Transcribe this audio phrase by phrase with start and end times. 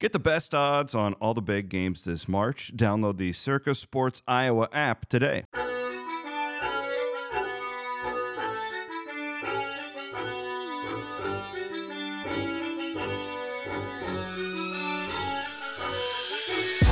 [0.00, 2.70] Get the best odds on all the big games this March.
[2.76, 5.42] Download the Circa Sports Iowa app today.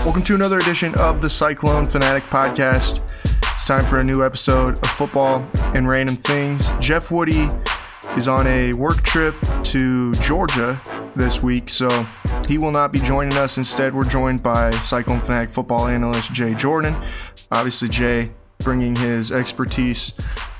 [0.04, 3.14] Welcome to another edition of the Cyclone Fanatic Podcast.
[3.52, 6.72] It's time for a new episode of football and random things.
[6.80, 7.46] Jeff Woody
[8.16, 10.80] is on a work trip to Georgia
[11.16, 11.88] this week, so
[12.46, 13.58] he will not be joining us.
[13.58, 16.94] Instead, we're joined by Cyclone Fanatic football analyst Jay Jordan.
[17.50, 20.12] Obviously, Jay bringing his expertise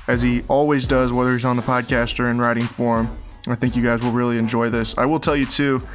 [0.07, 3.17] as he always does, whether he's on the podcast or in writing form.
[3.47, 4.97] I think you guys will really enjoy this.
[4.97, 5.85] I will tell you too,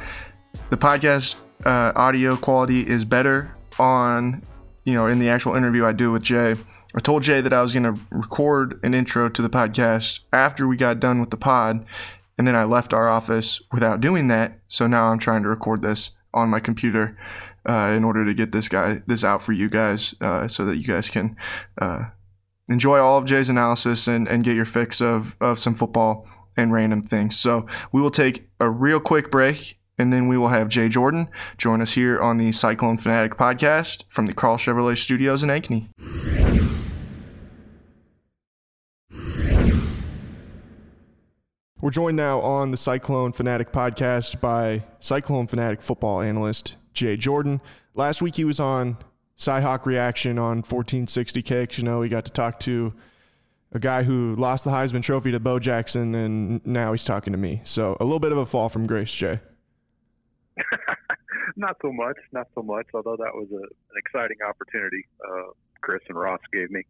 [0.69, 1.35] the podcast
[1.65, 4.41] uh, audio quality is better on,
[4.85, 6.55] you know, in the actual interview I do with Jay.
[6.95, 10.67] I told Jay that I was going to record an intro to the podcast after
[10.67, 11.85] we got done with the pod,
[12.37, 14.59] and then I left our office without doing that.
[14.67, 17.17] So now I'm trying to record this on my computer
[17.65, 20.77] uh, in order to get this guy this out for you guys, uh, so that
[20.77, 21.35] you guys can
[21.79, 22.05] uh,
[22.69, 26.73] enjoy all of Jay's analysis and, and get your fix of of some football and
[26.73, 27.39] random things.
[27.39, 31.29] So we will take a real quick break and then we will have Jay Jordan
[31.57, 36.82] join us here on the Cyclone Fanatic podcast from the Karl Chevrolet Studios in Ankeny.
[41.83, 47.59] We're joined now on the Cyclone Fanatic podcast by Cyclone Fanatic football analyst Jay Jordan.
[47.93, 48.95] Last week he was on
[49.37, 51.77] Cyhawk Reaction on 1460 Kicks.
[51.77, 52.93] You know, he got to talk to
[53.73, 57.37] a guy who lost the Heisman Trophy to Bo Jackson, and now he's talking to
[57.37, 57.59] me.
[57.65, 59.41] So a little bit of a fall from grace, Jay.
[61.57, 62.87] not so much, not so much.
[62.93, 66.83] Although that was a, an exciting opportunity uh, Chris and Ross gave me.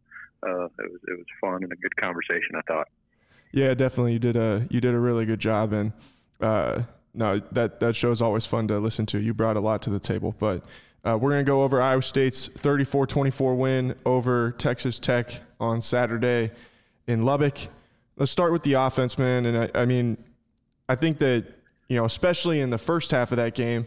[0.44, 2.52] Uh, it was it was fun and a good conversation.
[2.56, 2.88] I thought.
[3.54, 4.14] Yeah, definitely.
[4.14, 5.94] You did a you did a really good job, and
[6.42, 6.82] uh,
[7.14, 9.20] no, that that show is always fun to listen to.
[9.20, 10.64] You brought a lot to the table, but.
[11.06, 15.82] Uh, we're going to go over Iowa State's 34 24 win over Texas Tech on
[15.82, 16.52] Saturday
[17.08, 17.58] in Lubbock.
[18.16, 19.46] Let's start with the offense, man.
[19.46, 20.18] And I, I mean,
[20.88, 21.46] I think that,
[21.90, 23.86] you know, especially in the first half of that game,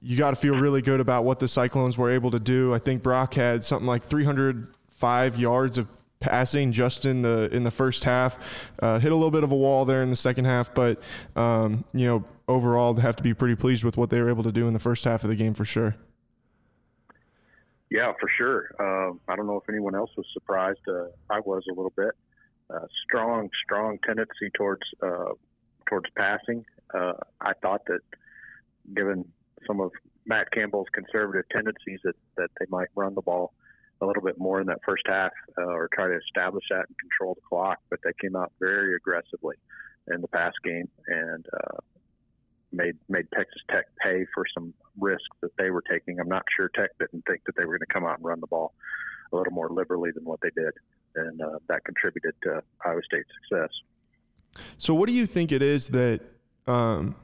[0.00, 2.72] you got to feel really good about what the Cyclones were able to do.
[2.72, 5.86] I think Brock had something like 305 yards of
[6.20, 8.38] passing just in the in the first half.
[8.80, 11.00] Uh, hit a little bit of a wall there in the second half, but
[11.36, 14.42] um, you know overall they have to be pretty pleased with what they were able
[14.42, 15.96] to do in the first half of the game for sure.
[17.90, 18.70] Yeah, for sure.
[18.78, 20.80] Uh, I don't know if anyone else was surprised.
[20.86, 22.12] Uh, I was a little bit.
[22.68, 25.32] Uh, strong, strong tendency towards uh,
[25.88, 26.64] towards passing.
[26.92, 28.00] Uh, I thought that
[28.94, 29.24] given
[29.66, 29.90] some of
[30.26, 33.54] Matt Campbell's conservative tendencies that, that they might run the ball
[34.00, 36.96] a little bit more in that first half uh, or try to establish that and
[36.98, 37.78] control the clock.
[37.90, 39.56] But they came out very aggressively
[40.12, 41.78] in the pass game and uh,
[42.72, 46.20] made made Texas Tech pay for some risks that they were taking.
[46.20, 48.40] I'm not sure Tech didn't think that they were going to come out and run
[48.40, 48.74] the ball
[49.32, 50.72] a little more liberally than what they did,
[51.16, 53.70] and uh, that contributed to Iowa State's success.
[54.78, 56.20] So, what do you think it is that
[56.66, 57.16] um,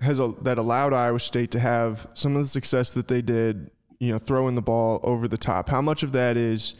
[0.00, 3.70] has a, that allowed Iowa State to have some of the success that they did,
[3.98, 5.68] you know, throwing the ball over the top.
[5.68, 6.74] How much of that is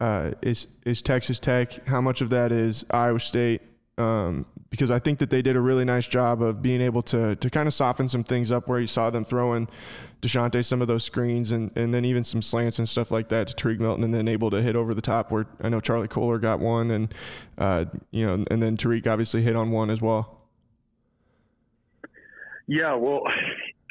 [0.00, 1.86] uh, is is Texas Tech?
[1.86, 3.62] How much of that is Iowa State?
[3.98, 7.36] Um, because I think that they did a really nice job of being able to
[7.36, 9.68] to kind of soften some things up where you saw them throwing
[10.22, 13.48] Deshaunte some of those screens and, and then even some slants and stuff like that
[13.48, 16.08] to Tarique Milton and then able to hit over the top where I know Charlie
[16.08, 17.12] Kolar got one and
[17.58, 20.38] uh, you know and then Tarique obviously hit on one as well.
[22.66, 23.22] Yeah, well,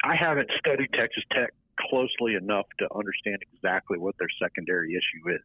[0.02, 1.52] I haven't studied Texas Tech
[1.88, 5.42] closely enough to understand exactly what their secondary issue is.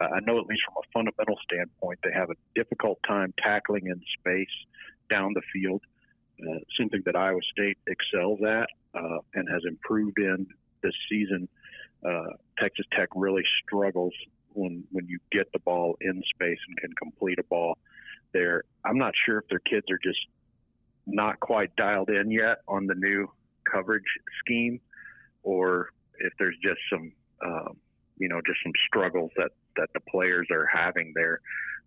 [0.00, 3.86] Uh, I know, at least from a fundamental standpoint, they have a difficult time tackling
[3.86, 4.54] in space
[5.10, 5.82] down the field,
[6.42, 10.46] uh, something that Iowa State excels at uh, and has improved in
[10.82, 11.48] this season.
[12.06, 14.12] Uh, Texas Tech really struggles
[14.52, 17.78] when when you get the ball in space and can complete a ball
[18.32, 18.64] there.
[18.84, 20.18] I'm not sure if their kids are just
[21.06, 23.30] not quite dialed in yet on the new
[23.70, 24.04] coverage
[24.40, 24.80] scheme,
[25.46, 27.12] or if there's just some,
[27.44, 27.76] um,
[28.18, 31.40] you know, just some struggles that that the players are having there.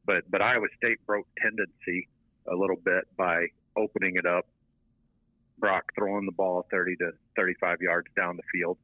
[0.06, 2.08] But but Iowa State broke tendency
[2.52, 3.48] a little bit by
[3.78, 4.48] opening it up.
[5.60, 8.78] Brock throwing the ball 30 to 35 yards down the field.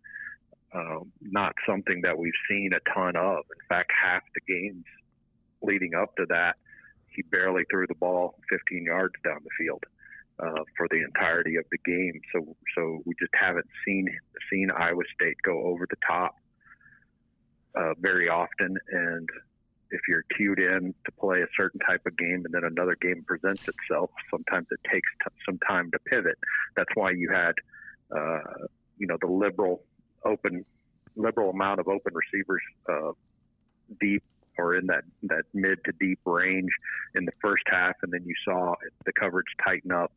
[0.73, 3.37] Um, not something that we've seen a ton of.
[3.37, 4.83] In fact, half the games
[5.61, 6.57] leading up to that,
[7.15, 9.85] he barely threw the ball 15 yards down the field
[10.39, 12.19] uh, for the entirety of the game.
[12.33, 14.07] So so we just haven't seen
[14.51, 16.35] seen Iowa State go over the top
[17.75, 18.77] uh, very often.
[18.91, 19.29] And
[19.91, 23.23] if you're cued in to play a certain type of game and then another game
[23.25, 26.37] presents itself, sometimes it takes t- some time to pivot.
[26.75, 27.53] That's why you had
[28.15, 28.39] uh,
[28.97, 29.83] you know the liberal
[30.25, 30.65] open
[31.15, 33.11] liberal amount of open receivers uh,
[34.01, 34.23] deep
[34.57, 36.71] or in that that mid to deep range
[37.15, 38.73] in the first half, and then you saw
[39.05, 40.11] the coverage tighten up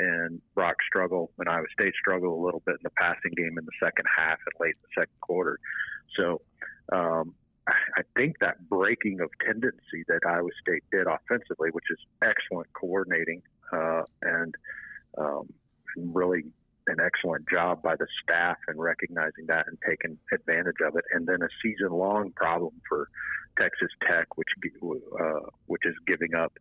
[0.00, 3.64] and Brock struggle and Iowa State struggle a little bit in the passing game in
[3.64, 5.58] the second half and late in the second quarter.
[6.16, 6.40] So
[6.92, 7.34] um,
[7.68, 13.42] I think that breaking of tendency that Iowa State did offensively, which is excellent coordinating
[13.72, 14.54] uh, and
[15.18, 15.52] um,
[15.96, 16.44] really
[16.86, 21.04] an excellent job by the staff in recognizing that and taking advantage of it.
[21.12, 23.08] And then a season long problem for
[23.58, 24.48] Texas Tech, which
[25.20, 26.52] uh, which is giving up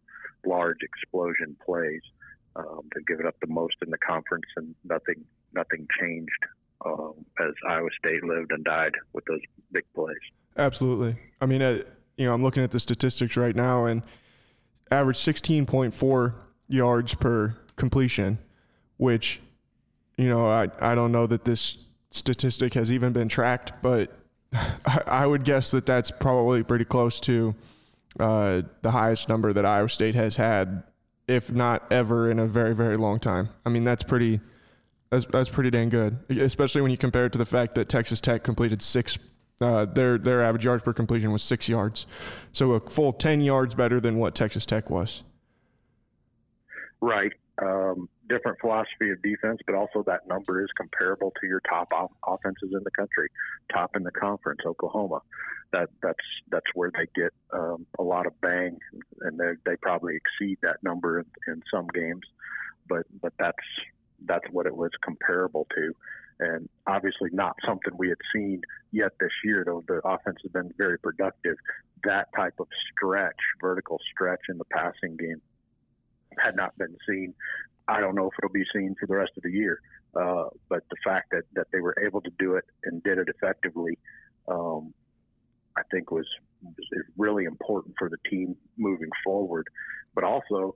[0.45, 2.01] large explosion plays.
[2.55, 5.23] Um, they've given up the most in the conference, and nothing
[5.53, 6.45] nothing changed
[6.85, 9.41] um, as Iowa State lived and died with those
[9.71, 10.17] big plays.
[10.57, 11.15] Absolutely.
[11.41, 11.83] I mean, uh,
[12.17, 14.03] you know, I'm looking at the statistics right now, and
[14.91, 16.33] average 16.4
[16.67, 18.39] yards per completion,
[18.97, 19.41] which
[20.19, 21.77] you know, I, I don't know that this
[22.11, 24.11] statistic has even been tracked, but
[24.53, 27.55] I, I would guess that that's probably pretty close to
[28.19, 30.83] uh, the highest number that Iowa State has had,
[31.29, 33.49] if not ever, in a very, very long time.
[33.65, 34.41] I mean, that's pretty.
[35.11, 38.21] That's, that's pretty dang good, especially when you compare it to the fact that Texas
[38.21, 39.17] Tech completed six.
[39.59, 42.05] Uh, their their average yards per completion was six yards,
[42.51, 45.23] so a full ten yards better than what Texas Tech was.
[47.01, 47.33] Right.
[47.61, 52.11] Um, different philosophy of defense, but also that number is comparable to your top off-
[52.25, 53.27] offenses in the country,
[53.73, 55.21] top in the conference, Oklahoma.
[55.71, 58.77] That that's that's where they get um, a lot of bang,
[59.21, 62.23] and they they probably exceed that number in, in some games,
[62.87, 63.57] but but that's
[64.25, 65.93] that's what it was comparable to,
[66.39, 68.61] and obviously not something we had seen
[68.91, 69.63] yet this year.
[69.65, 71.57] Though the offense has been very productive,
[72.03, 75.41] that type of stretch, vertical stretch in the passing game
[76.37, 77.33] had not been seen
[77.89, 79.79] I don't know if it'll be seen for the rest of the year.
[80.15, 83.27] Uh, but the fact that, that they were able to do it and did it
[83.29, 83.97] effectively,
[84.47, 84.93] um,
[85.77, 86.27] I think was,
[86.63, 86.87] was
[87.17, 89.67] really important for the team moving forward.
[90.13, 90.75] But also,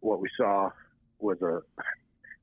[0.00, 0.70] what we saw
[1.18, 1.60] was a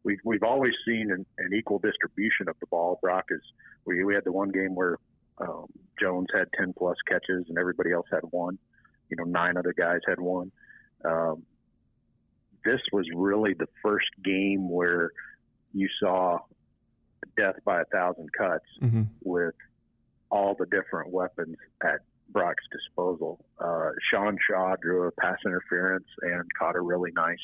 [0.04, 3.00] we've we've always seen an, an equal distribution of the ball.
[3.02, 3.42] Brock is
[3.86, 4.98] we we had the one game where
[5.38, 5.68] um,
[6.00, 8.58] Jones had ten plus catches and everybody else had one.
[9.10, 10.52] You know, nine other guys had one.
[11.06, 11.44] Um,
[12.66, 15.12] this was really the first game where
[15.74, 16.40] you saw
[17.38, 19.04] death by a thousand cuts mm-hmm.
[19.24, 19.56] with
[20.30, 22.00] all the different weapons at
[22.30, 23.44] Brock's disposal.
[23.60, 27.38] Uh, Sean Shaw drew a pass interference and caught a really nice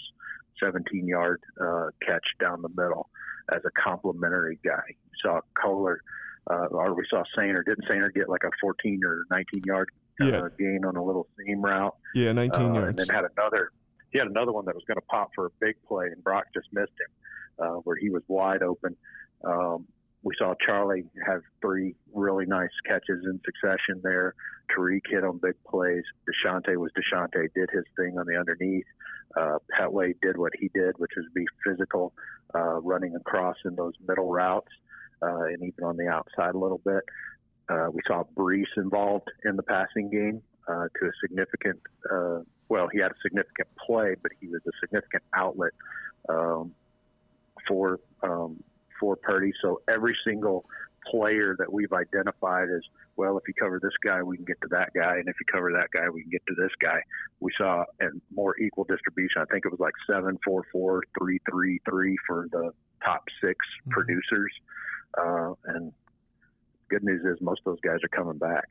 [0.62, 3.10] 17 yard uh, catch down the middle
[3.54, 4.84] as a complimentary guy.
[4.88, 6.02] You saw Kolar,
[6.50, 7.64] uh, or we saw Soehner.
[7.66, 9.90] Didn't Soehner get like a 14 or 19 yard
[10.22, 10.42] uh, yeah.
[10.58, 11.96] gain on a little seam route?
[12.16, 12.90] Yeah, 19 uh, yards.
[12.90, 13.72] And then had another
[14.12, 16.46] he had another one that was going to pop for a big play, and Brock
[16.54, 18.96] just missed him, uh, where he was wide open.
[19.44, 19.88] Um,
[20.22, 24.36] we saw Charlie have three really nice catches in succession there.
[24.76, 26.04] Tarique hit on big plays.
[26.28, 28.86] Deshaunte was Deshaunte, did his thing on the underneath.
[29.38, 32.14] Uh, Pettway did what he did, which was be physical,
[32.54, 34.72] uh, running across in those middle routes
[35.22, 37.04] uh, and even on the outside a little bit.
[37.70, 41.80] Uh, we saw Breece involved in the passing game uh, to a significant
[42.12, 42.40] uh,
[42.70, 45.72] well, he had a significant play, but he was a significant outlet
[46.30, 46.74] um,
[47.68, 48.64] for um,
[49.00, 49.52] for Purdy.
[49.62, 50.66] So every single
[51.10, 52.82] player that we've identified as
[53.16, 55.46] well, if you cover this guy, we can get to that guy, and if you
[55.52, 57.02] cover that guy, we can get to this guy.
[57.40, 59.42] We saw a more equal distribution.
[59.42, 62.72] I think it was like seven, four, four, three, three, three for the
[63.04, 63.92] top 6 mm-hmm.
[63.92, 64.52] producers.
[65.18, 65.92] Uh, and
[66.90, 68.66] good news is most of those guys are coming back.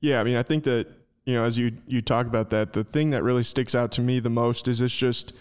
[0.00, 0.88] Yeah, I mean, I think that
[1.24, 4.00] you know, as you you talk about that, the thing that really sticks out to
[4.00, 5.32] me the most is it's just,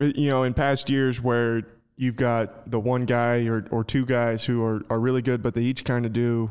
[0.00, 1.62] you know, in past years where
[1.96, 5.54] you've got the one guy or, or two guys who are, are really good, but
[5.54, 6.50] they each kind of do,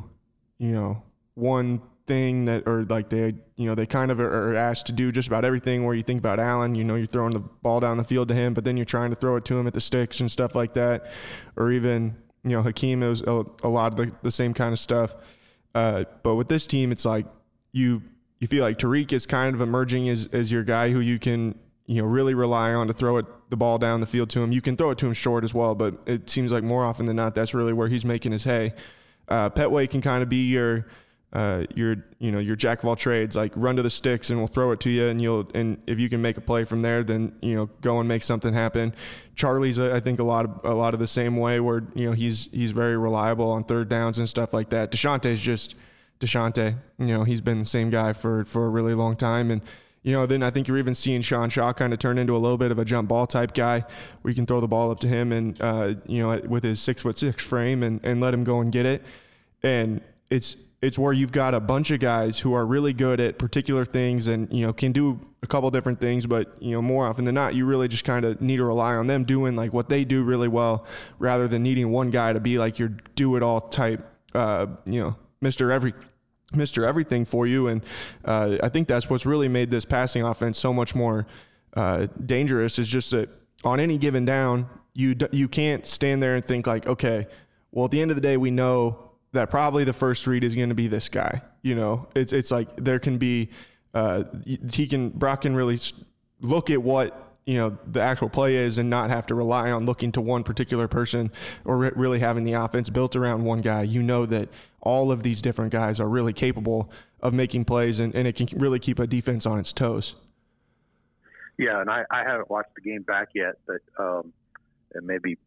[0.59, 4.85] you know, one thing that, or like they, you know, they kind of are asked
[4.85, 7.39] to do just about everything where you think about Allen, you know, you're throwing the
[7.39, 9.67] ball down the field to him, but then you're trying to throw it to him
[9.67, 11.11] at the sticks and stuff like that.
[11.57, 14.73] Or even, you know, Hakeem, it was a, a lot of the, the same kind
[14.73, 15.15] of stuff.
[15.75, 17.25] Uh, but with this team, it's like
[17.71, 18.03] you
[18.41, 21.57] you feel like Tarique is kind of emerging as, as your guy who you can
[21.85, 24.51] you know really rely on to throw it the ball down the field to him.
[24.51, 27.05] You can throw it to him short as well, but it seems like more often
[27.05, 28.73] than not that's really where he's making his hay.
[29.27, 30.87] Uh, Pettway can kind of be your
[31.33, 34.39] uh, your you know your jack of all trades, like run to the sticks and
[34.39, 36.81] we'll throw it to you, and you'll and if you can make a play from
[36.81, 38.95] there, then you know go and make something happen.
[39.35, 42.13] Charlie's I think a lot of a lot of the same way, where you know
[42.13, 44.91] he's he's very reliable on third downs and stuff like that.
[44.91, 45.75] Deshaunte's just
[46.21, 46.77] Deshaunte.
[46.97, 49.61] You know, he's been the same guy for for a really long time, and
[50.03, 52.39] you know, then I think you're even seeing Sean Shaw kind of turn into a
[52.39, 53.85] little bit of a jump ball type guy
[54.25, 57.03] you can throw the ball up to him and, uh, you know, with his six
[57.03, 59.03] foot six frame and, and let him go and get it.
[59.61, 60.01] And
[60.31, 63.85] it's, it's where you've got a bunch of guys who are really good at particular
[63.85, 67.25] things and, you know, can do a couple different things, but, you know, more often
[67.25, 69.89] than not, you really just kind of need to rely on them doing like what
[69.89, 70.87] they do really well
[71.19, 74.99] rather than needing one guy to be like your do it all type, uh, you
[74.99, 75.71] know, Mr.
[75.71, 75.93] Every
[76.53, 76.85] Mr.
[76.85, 77.67] Everything for you.
[77.67, 77.83] And
[78.25, 81.25] uh, I think that's what's really made this passing offense so much more
[81.75, 83.29] uh, dangerous is just that
[83.63, 87.27] on any given down, you, you can't stand there and think like, okay,
[87.71, 90.55] well, at the end of the day, we know that probably the first read is
[90.55, 91.41] going to be this guy.
[91.61, 93.49] You know, it's, it's like there can be,
[93.93, 95.79] uh, he can, Brock can really
[96.41, 99.85] look at what you know the actual play is and not have to rely on
[99.85, 101.31] looking to one particular person
[101.65, 104.47] or really having the offense built around one guy you know that
[104.81, 108.47] all of these different guys are really capable of making plays, and, and it can
[108.57, 110.15] really keep a defense on its toes.
[111.57, 114.33] Yeah, and I, I haven't watched the game back yet, but um,
[114.93, 115.37] and maybe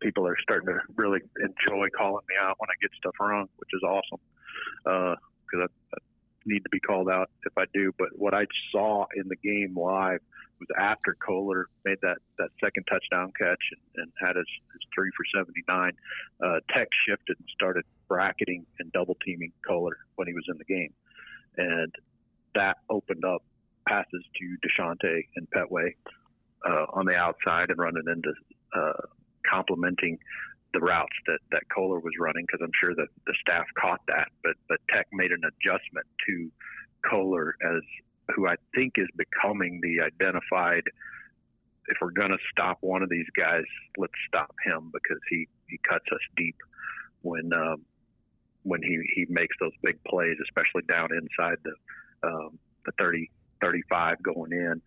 [0.00, 3.70] people are starting to really enjoy calling me out when I get stuff wrong, which
[3.72, 4.20] is awesome
[4.84, 5.96] because uh,
[6.46, 7.92] need to be called out if I do.
[7.98, 10.20] But what I saw in the game live
[10.58, 15.10] was after Kolar made that, that second touchdown catch and, and had his, his three
[15.16, 15.92] for 79.
[16.42, 20.64] Uh, Tech shifted and started bracketing and double teaming Kolar when he was in the
[20.64, 20.92] game.
[21.58, 21.92] And
[22.54, 23.42] that opened up
[23.86, 25.94] passes to Deshaunte and Pettway
[26.68, 28.32] uh, on the outside and running into
[28.74, 29.06] uh,
[29.48, 30.18] complementing
[30.76, 34.28] the routes that, that Kolar was running because I'm sure that the staff caught that.
[34.42, 36.50] But, but Tech made an adjustment to
[37.08, 37.82] Kolar as
[38.34, 40.82] who I think is becoming the identified.
[41.88, 43.64] If we're going to stop one of these guys,
[43.96, 46.56] let's stop him because he, he cuts us deep
[47.22, 47.82] when um,
[48.64, 53.30] when he, he makes those big plays, especially down inside the um, the 30
[53.62, 54.82] 35 going in.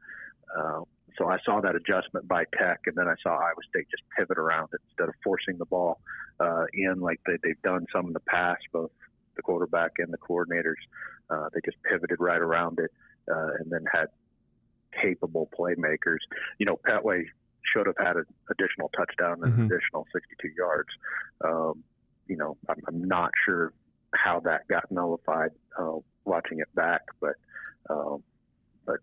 [0.55, 0.81] Uh,
[1.17, 4.37] so I saw that adjustment by Tech, and then I saw Iowa State just pivot
[4.37, 5.99] around it instead of forcing the ball
[6.39, 8.91] uh, in like they, they've done some in the past, both
[9.35, 10.81] the quarterback and the coordinators.
[11.29, 12.91] Uh, they just pivoted right around it
[13.29, 14.07] uh, and then had
[15.01, 16.19] capable playmakers.
[16.57, 17.23] You know, Pettway
[17.73, 19.61] should have had an additional touchdown and mm-hmm.
[19.61, 20.89] an additional 62 yards.
[21.43, 21.83] Um,
[22.27, 23.73] you know, I'm, I'm, not sure
[24.15, 27.35] how that got nullified uh, watching it back, but
[27.89, 28.23] um,
[28.85, 28.97] but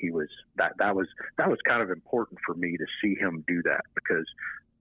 [0.00, 1.06] he was that that was
[1.38, 4.26] that was kind of important for me to see him do that because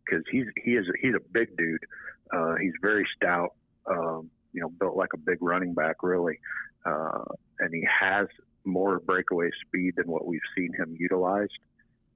[0.05, 1.83] because he's he is he's a big dude.
[2.31, 3.53] Uh, he's very stout.
[3.85, 6.39] Um, you know, built like a big running back, really,
[6.85, 7.23] uh,
[7.59, 8.27] and he has
[8.63, 11.57] more breakaway speed than what we've seen him utilized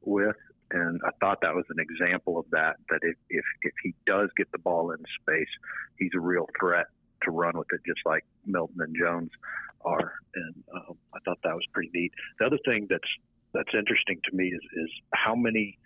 [0.02, 0.36] with.
[0.72, 2.76] And I thought that was an example of that.
[2.90, 5.50] That if, if if he does get the ball in space,
[5.98, 6.88] he's a real threat
[7.24, 9.32] to run with it, just like Milton and Jones
[9.86, 10.14] are.
[10.36, 12.12] And um, I thought that was pretty neat.
[12.40, 13.08] The other thing that's
[13.54, 15.78] that's interesting to me is is how many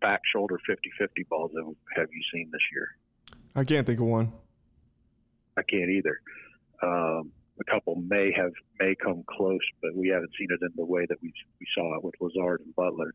[0.00, 2.88] back shoulder 50-50 balls have, have you seen this year?
[3.56, 4.32] I can't think of one.
[5.56, 6.20] I can't either.
[6.82, 10.84] Um, a couple may have may come close, but we haven't seen it in the
[10.84, 13.14] way that we we saw it with Lazard and Butler.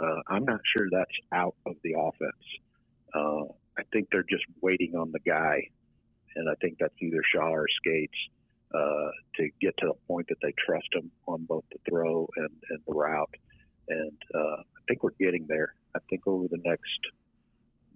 [0.00, 2.44] Uh, I'm not sure that's out of the offense.
[3.14, 5.68] Uh, I think they're just waiting on the guy,
[6.34, 8.16] and I think that's either Shaw or Scates
[8.74, 12.50] uh, to get to the point that they trust him on both the throw and,
[12.70, 13.34] and the route.
[13.88, 15.74] And uh, I think we're getting there.
[15.94, 17.00] I think over the next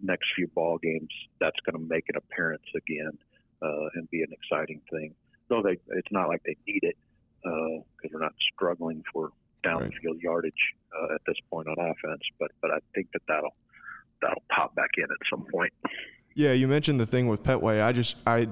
[0.00, 3.18] next few ball games, that's going to make an appearance again
[3.60, 5.14] uh, and be an exciting thing
[5.48, 6.96] though they it's not like they need it
[7.42, 9.30] because uh, we're not struggling for
[9.64, 10.20] downfield right.
[10.20, 12.22] yardage uh, at this point on offense.
[12.38, 13.54] But but I think that that'll
[14.22, 15.72] that'll pop back in at some point.
[16.34, 17.82] Yeah, you mentioned the thing with Pettway.
[17.82, 18.48] I just I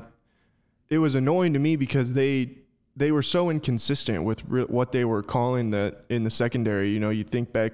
[0.88, 2.50] it was annoying to me because they
[2.97, 6.88] they were so inconsistent with re- what they were calling that in the secondary.
[6.88, 7.73] You know, you think back,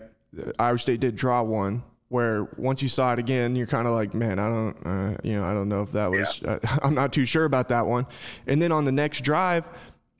[0.58, 4.12] Iowa State did draw one where once you saw it again, you're kind of like,
[4.12, 6.58] man, I don't, uh, you know, I don't know if that was, yeah.
[6.62, 8.06] uh, I'm not too sure about that one.
[8.46, 9.66] And then on the next drive,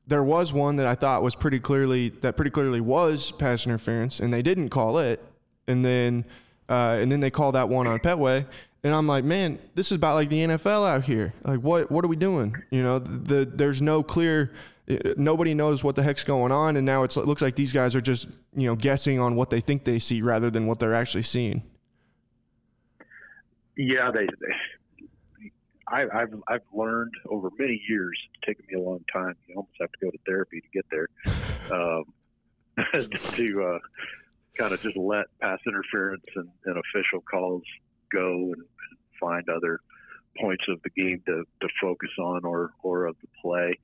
[0.07, 4.21] there was one that I thought was pretty clearly that pretty clearly was pass interference,
[4.21, 5.23] and they didn't call it.
[5.69, 6.25] And then,
[6.69, 8.47] uh, and then they called that one on Pettway,
[8.85, 11.35] and I'm like, man, this is about like the NFL out here.
[11.45, 12.63] Like, what what are we doing?
[12.71, 14.53] You know, the, the there's no clear
[14.91, 17.95] uh, nobody knows what the heck's going on and now it looks like these guys
[17.95, 20.95] are just you know guessing on what they think they see rather than what they're
[20.95, 21.63] actually seeing
[23.77, 24.27] yeah, they.
[24.27, 25.51] they
[25.89, 28.19] I, have I've learned over many years.
[28.35, 29.35] It's taken me a long time.
[29.47, 31.09] You almost have to go to therapy to get there.
[31.71, 32.05] Um,
[32.77, 33.79] to uh,
[34.59, 37.63] kind of just let pass interference and, and official calls
[38.13, 38.65] go and,
[39.23, 39.79] find other
[40.41, 43.79] points of the game to, to focus on or or of the play.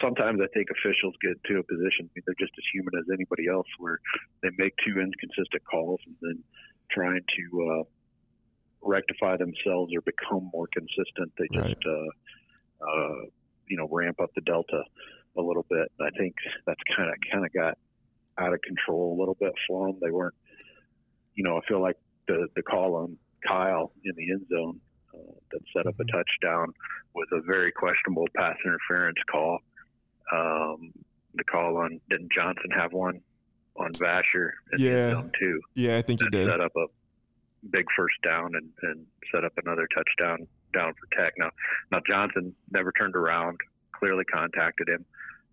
[0.00, 3.06] sometimes I think officials get to a position I mean, they're just as human as
[3.12, 3.98] anybody else, where
[4.42, 6.38] they make two inconsistent calls and then
[6.90, 7.84] trying to uh,
[8.82, 11.86] rectify themselves or become more consistent, they just right.
[11.86, 13.20] uh, uh,
[13.68, 14.82] you know ramp up the delta
[15.36, 15.90] a little bit.
[16.00, 16.34] I think
[16.66, 17.78] that's kind of kind of got
[18.38, 19.98] out of control a little bit for them.
[20.02, 20.34] They weren't,
[21.34, 21.96] you know, I feel like
[22.26, 23.16] the the call on
[23.46, 24.80] Kyle in the end zone
[25.14, 26.16] uh, that set up a mm-hmm.
[26.16, 26.72] touchdown
[27.14, 29.58] with a very questionable pass interference call.
[30.32, 30.92] Um,
[31.34, 33.20] the call on didn't Johnson have one
[33.76, 34.90] on Vasher in yeah.
[34.90, 35.60] the end zone too?
[35.74, 36.48] Yeah, I think he did.
[36.48, 36.86] Set up a
[37.70, 41.34] big first down and, and set up another touchdown down for Tech.
[41.38, 41.50] Now,
[41.90, 43.58] now Johnson never turned around.
[43.92, 45.04] Clearly contacted him,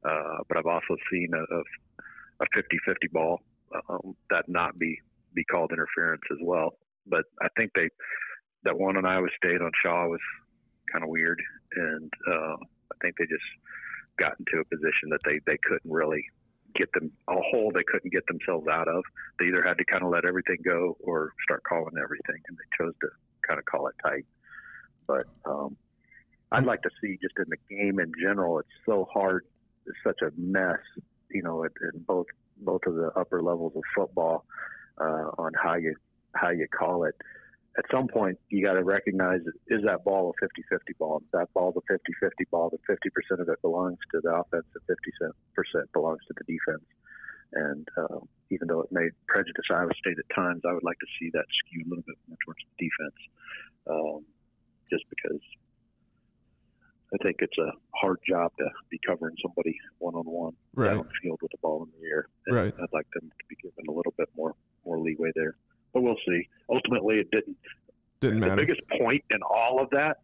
[0.05, 3.41] uh, but I've also seen a, a 50-50 ball
[3.89, 4.99] um, that not be
[5.33, 6.77] be called interference as well.
[7.09, 7.89] But I think they
[8.63, 10.19] that one on Iowa State on Shaw was
[10.91, 11.41] kind of weird,
[11.75, 12.55] and uh,
[12.91, 13.43] I think they just
[14.19, 16.23] got into a position that they they couldn't really
[16.75, 19.03] get them a hole they couldn't get themselves out of.
[19.39, 22.83] They either had to kind of let everything go or start calling everything, and they
[22.83, 23.09] chose to
[23.47, 24.25] kind of call it tight.
[25.07, 25.77] But um,
[26.51, 28.59] I'd like to see just in the game in general.
[28.59, 29.45] It's so hard.
[29.85, 30.79] It's such a mess,
[31.31, 31.71] you know, in
[32.07, 32.27] both
[32.59, 34.45] both of the upper levels of football
[34.99, 35.95] uh, on how you
[36.33, 37.15] how you call it.
[37.77, 41.21] At some point, you got to recognize is that ball a 50-50 ball?
[41.23, 45.33] If that ball a 50-50 ball, then 50% of it belongs to the offense and
[45.61, 46.85] 50% belongs to the defense.
[47.53, 48.19] And uh,
[48.49, 51.45] even though it may prejudice Iowa State at times, I would like to see that
[51.59, 53.19] skew a little bit more towards the defense,
[53.89, 54.25] um,
[54.89, 55.41] just because
[57.13, 61.51] I think it's a hard job to be covering somebody one on one downfield with
[61.51, 62.27] the ball in the air.
[62.47, 62.73] And right.
[62.73, 64.55] I'd like them to be given a little bit more
[64.85, 65.55] more leeway there.
[65.93, 66.47] But we'll see.
[66.69, 67.57] Ultimately, it didn't.
[68.19, 68.61] Didn't the matter.
[68.61, 70.17] The biggest point in all of that,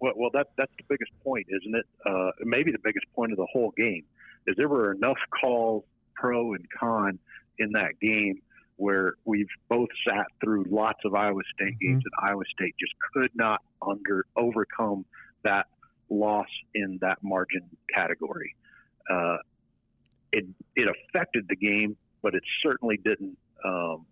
[0.00, 1.86] well, well that that's the biggest point, isn't it?
[2.06, 4.04] Uh, maybe the biggest point of the whole game
[4.46, 5.84] is there were enough calls,
[6.14, 7.18] pro and con,
[7.58, 8.40] in that game
[8.76, 11.92] where we've both sat through lots of Iowa State mm-hmm.
[11.94, 15.04] games, and Iowa State just could not under overcome
[15.42, 15.66] that
[16.08, 18.54] loss in that margin category.
[19.10, 19.38] Uh,
[20.32, 24.06] it it affected the game, but it certainly didn't um,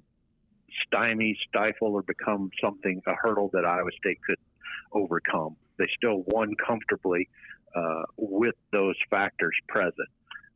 [0.87, 4.39] stymie, stifle, or become something a hurdle that Iowa State could
[4.93, 5.57] overcome.
[5.79, 7.29] They still won comfortably
[7.75, 10.09] uh, with those factors present,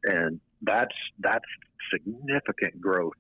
[0.05, 1.45] and that's that's
[1.93, 3.15] significant growth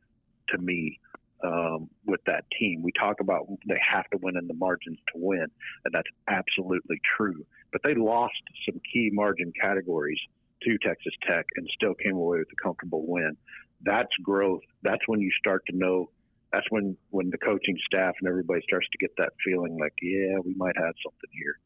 [0.48, 0.98] to me
[1.44, 2.82] um, with that team.
[2.82, 5.46] We talk about they have to win in the margins to win,
[5.84, 7.44] and that's absolutely true.
[7.72, 8.34] But they lost
[8.68, 10.18] some key margin categories
[10.62, 13.36] to Texas Tech and still came away with a comfortable win.
[13.82, 14.62] That's growth.
[14.82, 16.10] That's when you start to know.
[16.52, 20.38] That's when when the coaching staff and everybody starts to get that feeling like, yeah,
[20.44, 21.58] we might have something here.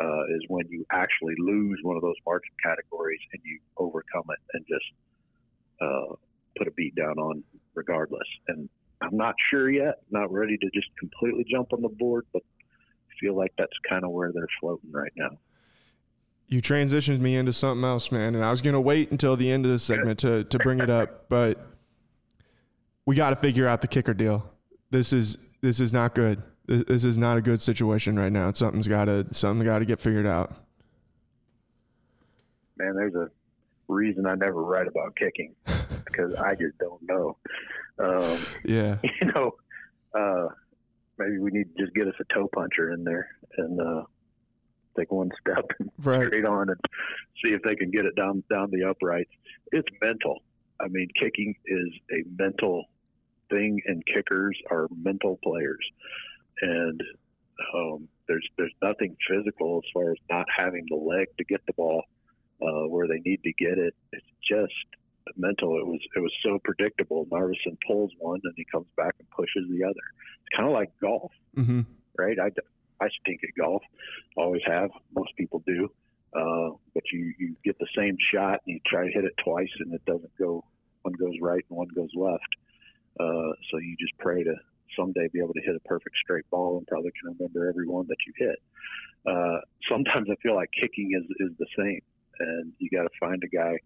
[0.00, 4.38] Uh, is when you actually lose one of those margin categories and you overcome it
[4.54, 4.86] and just
[5.80, 6.14] uh,
[6.56, 8.26] put a beat down on regardless.
[8.48, 8.68] And
[9.02, 10.00] I'm not sure yet.
[10.10, 12.42] Not ready to just completely jump on the board, but
[13.22, 15.30] feel like that's kind of where they're floating right now.
[16.48, 19.50] You transitioned me into something else, man, and I was going to wait until the
[19.50, 21.71] end of the segment to to bring it up, but
[23.06, 24.50] we got to figure out the kicker deal.
[24.90, 26.42] This is this is not good.
[26.66, 28.52] This is not a good situation right now.
[28.52, 30.52] Something's got to something got to get figured out.
[32.78, 33.28] Man, there's a
[33.88, 35.54] reason I never write about kicking
[36.04, 37.36] because I just don't know.
[37.98, 38.96] Um, yeah.
[39.20, 39.52] You know,
[40.14, 40.48] uh,
[41.18, 44.02] maybe we need to just get us a toe puncher in there and uh,
[44.98, 45.64] take one step
[45.98, 46.26] right.
[46.26, 46.78] straight on and
[47.44, 49.30] see if they can get it down down the uprights.
[49.72, 50.42] It's mental.
[50.80, 52.84] I mean, kicking is a mental
[53.52, 55.84] thing, and kickers are mental players.
[56.60, 57.02] And
[57.74, 61.72] um, there's there's nothing physical as far as not having the leg to get the
[61.74, 62.02] ball
[62.62, 63.94] uh, where they need to get it.
[64.12, 64.72] It's just
[65.36, 65.78] mental.
[65.78, 67.26] It was it was so predictable.
[67.26, 70.04] Narveson pulls one and he comes back and pushes the other.
[70.40, 71.80] It's kind of like golf, mm-hmm.
[72.18, 72.38] right?
[72.38, 72.50] I,
[73.04, 73.82] I stink at golf,
[74.36, 74.90] always have.
[75.14, 75.90] Most people do.
[76.34, 79.68] Uh, but you you get the same shot and you try to hit it twice
[79.80, 80.64] and it doesn't go.
[81.02, 82.42] One goes right and one goes left.
[83.18, 84.54] Uh, so you just pray to
[84.96, 88.06] someday be able to hit a perfect straight ball and probably can remember every one
[88.08, 88.62] that you hit.
[89.26, 92.00] Uh, sometimes I feel like kicking is is the same,
[92.40, 93.78] and you got to find a guy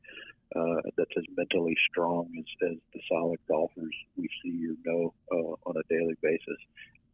[0.55, 5.69] uh, that's as mentally strong as, as the solid golfers we see or know uh,
[5.69, 6.59] on a daily basis.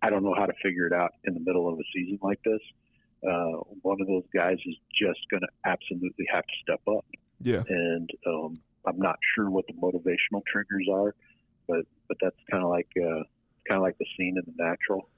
[0.03, 2.41] I don't know how to figure it out in the middle of a season like
[2.45, 2.61] this.
[3.27, 7.05] Uh, one of those guys is just going to absolutely have to step up.
[7.41, 7.63] Yeah.
[7.69, 11.15] And um, I'm not sure what the motivational triggers are,
[11.73, 13.23] but but that's kind of like uh,
[13.67, 15.09] kind of like the scene in The Natural,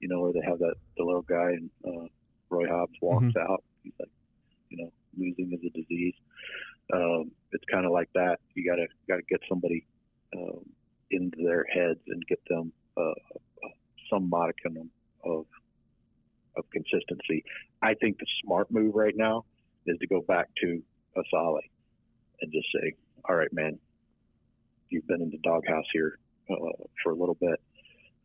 [0.00, 2.06] you know, where they have that the little guy and uh,
[2.50, 3.52] Roy Hobbs walks mm-hmm.
[3.52, 3.62] out.
[3.82, 4.10] He's like,
[4.68, 6.14] you know, losing is a disease.
[6.92, 8.38] um, it's kind of like that.
[8.54, 9.86] You gotta gotta get somebody
[10.36, 10.64] um,
[11.10, 13.14] into their heads and get them uh,
[14.10, 14.90] some modicum
[15.24, 15.46] of
[16.56, 17.44] of consistency.
[17.80, 19.44] I think the smart move right now
[19.86, 20.82] is to go back to
[21.16, 21.70] Assalley
[22.40, 22.94] and just say,
[23.28, 23.78] "All right, man,
[24.92, 26.18] you've been in the doghouse here
[26.50, 26.54] uh,
[27.02, 27.60] for a little bit.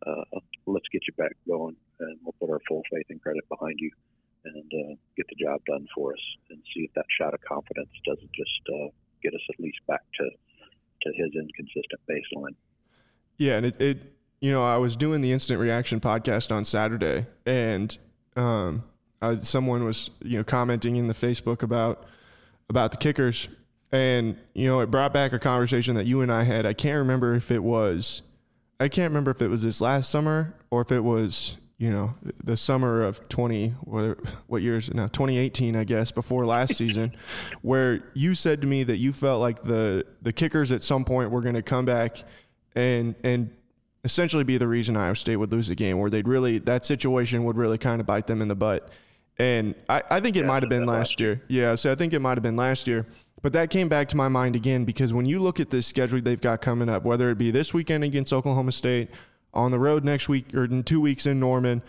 [0.06, 3.76] Uh, let's get you back going, and we'll put our full faith and credit behind
[3.80, 3.90] you,
[4.46, 7.90] and uh, get the job done for us, and see if that shot of confidence
[8.06, 8.90] doesn't just uh,
[9.24, 10.30] get us at least back to
[11.02, 12.56] to his inconsistent baseline."
[13.38, 13.98] Yeah, and it, it
[14.40, 17.98] you know I was doing the instant reaction podcast on Saturday, and
[18.36, 18.84] um,
[19.22, 22.06] I, someone was you know commenting in the Facebook about
[22.70, 23.48] about the kickers,
[23.92, 26.66] and you know it brought back a conversation that you and I had.
[26.66, 28.22] I can't remember if it was,
[28.80, 32.12] I can't remember if it was this last summer or if it was you know
[32.44, 36.74] the summer of 20 what, what year is it now 2018 i guess before last
[36.76, 37.16] season
[37.62, 41.30] where you said to me that you felt like the the kickers at some point
[41.30, 42.24] were going to come back
[42.76, 43.52] and and
[44.08, 47.44] essentially be the reason Iowa State would lose the game, where they'd really that situation
[47.44, 48.90] would really kind of bite them in the butt.
[49.38, 51.44] And I, I think it yeah, might have been last year.
[51.48, 53.06] Yeah, so I think it might have been last year.
[53.42, 56.20] But that came back to my mind again because when you look at this schedule
[56.22, 59.10] they've got coming up, whether it be this weekend against Oklahoma State,
[59.54, 61.82] on the road next week or in two weeks in Norman,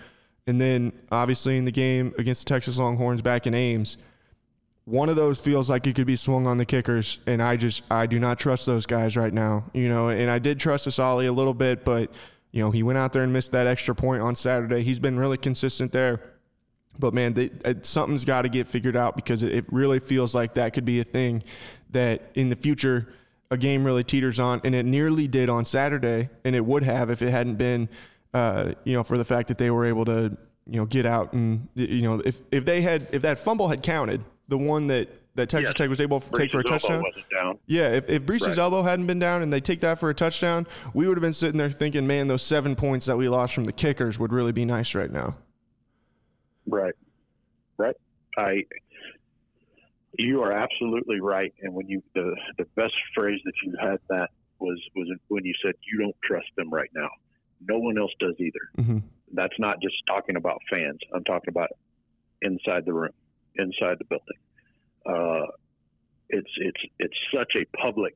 [0.47, 3.99] and then obviously in the game against the Texas Longhorns back in Ames,
[4.87, 7.83] one of those feels like it could be swung on the kickers, and I just
[7.91, 9.65] I do not trust those guys right now.
[9.75, 12.11] You know, and I did trust Assalley a little bit, but
[12.53, 14.83] you know he went out there and missed that extra point on Saturday.
[14.83, 16.23] He's been really consistent there,
[16.99, 17.51] but man, they,
[17.83, 21.05] something's got to get figured out because it really feels like that could be a
[21.05, 21.43] thing
[21.91, 23.09] that in the future
[23.51, 27.09] a game really teeters on, and it nearly did on Saturday, and it would have
[27.09, 27.89] if it hadn't been,
[28.35, 30.37] uh, you know, for the fact that they were able to
[30.71, 33.83] you know get out and you know if if they had if that fumble had
[33.83, 35.75] counted the one that that Texas yes.
[35.75, 37.05] Tech was able to take for a touchdown.
[37.67, 38.59] Yeah, if, if Breece's right.
[38.59, 41.33] elbow hadn't been down and they take that for a touchdown, we would have been
[41.33, 44.51] sitting there thinking, man, those seven points that we lost from the kickers would really
[44.51, 45.37] be nice right now.
[46.69, 46.95] Right,
[47.79, 47.97] right.
[48.37, 48.65] I,
[50.19, 51.53] you are absolutely right.
[51.63, 55.55] And when you the the best phrase that you had that was was when you
[55.65, 57.09] said you don't trust them right now.
[57.61, 58.71] No one else does either.
[58.79, 58.99] Mm-hmm.
[59.33, 61.01] That's not just talking about fans.
[61.13, 61.71] I'm talking about
[62.43, 63.13] inside the room
[63.57, 64.39] inside the building.
[65.07, 65.47] Uh,
[66.29, 68.15] it's it's it's such a public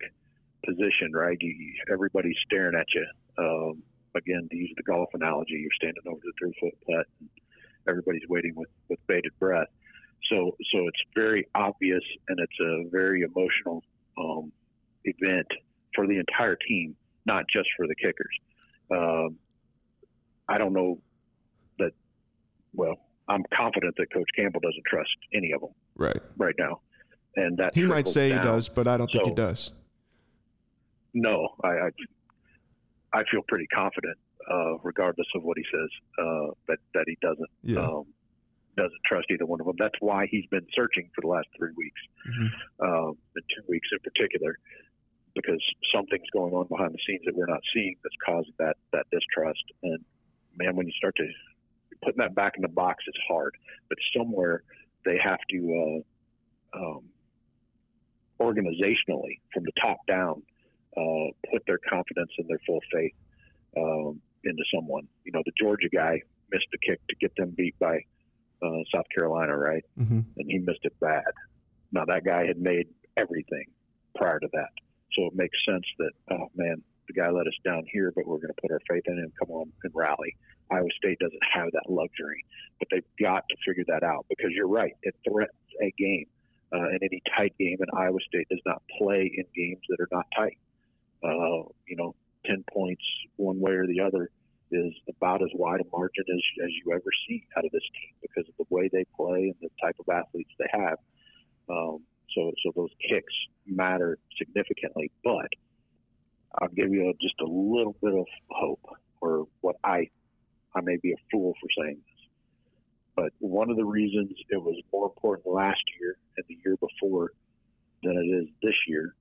[0.64, 1.36] position, right?
[1.40, 3.06] You, everybody's staring at you.
[3.38, 3.82] Um,
[4.14, 7.28] again, to use the golf analogy, you're standing over the three foot putt, and
[7.88, 9.68] everybody's waiting with with bated breath.
[10.30, 13.82] So so it's very obvious, and it's a very emotional
[14.18, 14.52] um,
[15.04, 15.46] event
[15.94, 18.38] for the entire team, not just for the kickers.
[18.90, 19.36] Um,
[20.48, 20.98] I don't know
[21.78, 21.92] that.
[22.74, 22.96] Well,
[23.28, 25.70] I'm confident that Coach Campbell doesn't trust any of them.
[25.96, 26.20] Right.
[26.36, 26.80] Right now,
[27.36, 28.38] and that he might say down.
[28.38, 29.72] he does, but I don't so, think he does.
[31.14, 31.90] No, I, I,
[33.12, 34.16] I feel pretty confident,
[34.50, 37.80] uh, regardless of what he says, uh, that that he doesn't yeah.
[37.80, 38.04] um,
[38.76, 39.76] doesn't trust either one of them.
[39.78, 42.84] That's why he's been searching for the last three weeks, mm-hmm.
[42.84, 44.56] um, the two weeks in particular,
[45.34, 45.62] because
[45.94, 49.64] something's going on behind the scenes that we're not seeing that's causing that that distrust.
[49.82, 49.98] And
[50.56, 51.26] man, when you start to
[52.02, 53.56] putting that back in the box it's hard,
[53.88, 54.62] but somewhere
[55.04, 56.02] they have to
[56.74, 57.04] uh, um,
[58.40, 60.42] organizationally, from the top down,
[60.96, 63.12] uh, put their confidence and their full faith
[63.76, 65.06] um, into someone.
[65.24, 68.00] You know, the Georgia guy missed the kick to get them beat by
[68.62, 69.84] uh, South Carolina, right?
[69.98, 70.20] Mm-hmm.
[70.36, 71.32] And he missed it bad.
[71.92, 73.66] Now that guy had made everything
[74.16, 74.70] prior to that,
[75.12, 78.38] so it makes sense that oh man, the guy let us down here, but we're
[78.38, 79.32] going to put our faith in him.
[79.38, 80.36] Come on and rally.
[80.70, 82.44] Iowa State doesn't have that luxury,
[82.78, 84.94] but they've got to figure that out because you're right.
[85.02, 85.52] It threatens
[85.82, 86.26] a game,
[86.72, 90.08] uh, and any tight game, and Iowa State does not play in games that are
[90.10, 90.56] not tight.
[91.22, 92.14] Uh, you know,
[92.46, 93.04] 10 points
[93.36, 94.30] one way or the other
[94.70, 98.14] is about as wide a margin as, as you ever see out of this team
[98.22, 100.98] because of the way they play and the type of athletes they have.
[101.68, 102.00] Um,
[102.34, 103.34] so, so those kicks
[103.66, 105.48] matter significantly, but
[106.58, 108.84] I'll give you just a little bit of hope,
[109.20, 110.08] or what I
[110.74, 112.28] I may be a fool for saying this,
[113.14, 117.32] but one of the reasons it was more important last year and the year before
[118.02, 119.14] than it is this year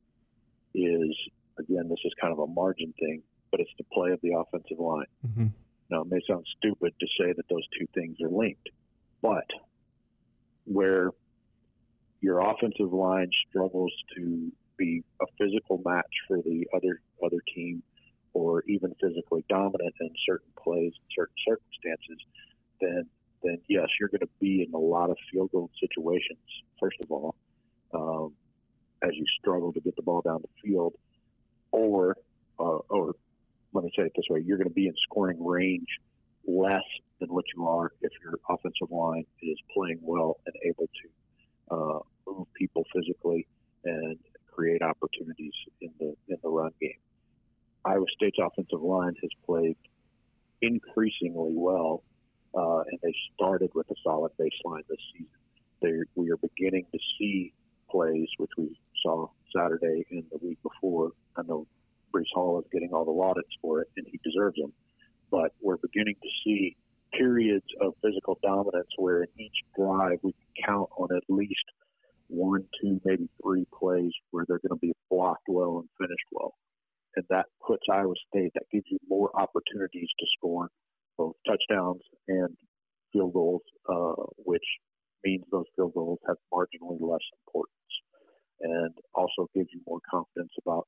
[0.73, 1.15] is
[1.61, 3.21] again this is kind of a margin thing,
[3.51, 5.05] but it's the play of the offensive line.
[5.25, 5.47] Mm-hmm.
[5.89, 8.69] Now it may sound stupid to say that those two things are linked,
[9.21, 9.45] but
[10.65, 11.11] where
[12.21, 17.83] your offensive line struggles to be a physical match for the other other team
[18.33, 22.25] or even physically dominant in certain plays, certain circumstances,
[22.79, 23.05] then
[23.43, 26.39] then yes, you're going to be in a lot of field goal situations.
[26.79, 27.35] First of all,
[27.93, 28.33] um,
[29.01, 30.93] as you struggle to get the ball down the field,
[31.71, 32.17] or
[32.59, 33.15] uh, or
[33.73, 35.87] let me say it this way: you're going to be in scoring range
[36.47, 36.83] less
[37.19, 41.99] than what you are if your offensive line is playing well and able to uh,
[42.27, 43.47] move people physically
[43.85, 44.17] and
[44.51, 46.97] create opportunities in the in the run game.
[47.85, 49.75] Iowa State's offensive line has played
[50.61, 52.03] increasingly well,
[52.55, 55.27] uh, and they started with a solid baseline this season.
[55.81, 57.53] They, we are beginning to see
[57.89, 61.11] plays, which we saw Saturday and the week before.
[61.37, 61.67] I know
[62.13, 64.73] Breece Hall is getting all the laudits for it, and he deserves them.
[65.29, 66.75] But we're beginning to see
[67.13, 71.65] periods of physical dominance where in each drive we can count on at least
[72.27, 76.53] one, two, maybe three plays where they're going to be blocked well and finished well.
[77.15, 80.69] And that puts Iowa State, that gives you more opportunities to score
[81.17, 82.55] both touchdowns and
[83.11, 84.63] field goals, uh, which
[85.25, 87.80] means those field goals have marginally less importance
[88.61, 90.87] and also gives you more confidence about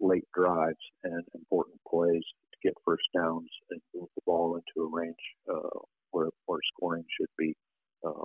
[0.00, 4.96] late drives and important plays to get first downs and move the ball into a
[4.96, 5.78] range uh,
[6.10, 7.54] where, where scoring should be
[8.04, 8.24] um,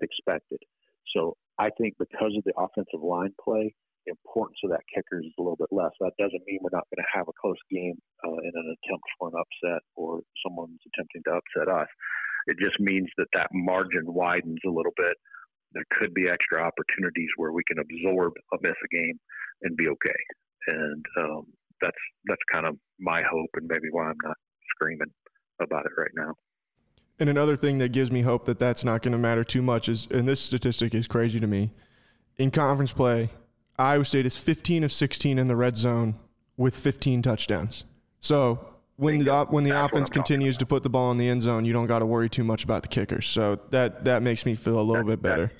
[0.00, 0.58] expected.
[1.14, 3.74] So I think because of the offensive line play,
[4.06, 5.92] the importance of that kicker is a little bit less.
[6.00, 9.04] That doesn't mean we're not going to have a close game uh, in an attempt
[9.18, 11.88] for an upset or someone's attempting to upset us.
[12.46, 15.16] It just means that that margin widens a little bit.
[15.72, 19.18] There could be extra opportunities where we can absorb a miss a game
[19.62, 20.20] and be okay.
[20.68, 21.42] And um,
[21.80, 24.36] that's that's kind of my hope, and maybe why I'm not
[24.74, 25.12] screaming
[25.60, 26.34] about it right now.
[27.18, 29.88] And another thing that gives me hope that that's not going to matter too much
[29.88, 31.72] is, and this statistic is crazy to me,
[32.36, 33.30] in conference play,
[33.78, 36.14] Iowa State is 15 of 16 in the red zone
[36.56, 37.84] with 15 touchdowns.
[38.20, 41.40] So when the when the That's offense continues to put the ball in the end
[41.42, 43.22] zone, you don't got to worry too much about the kicker.
[43.22, 45.52] So that that makes me feel a little that, bit better.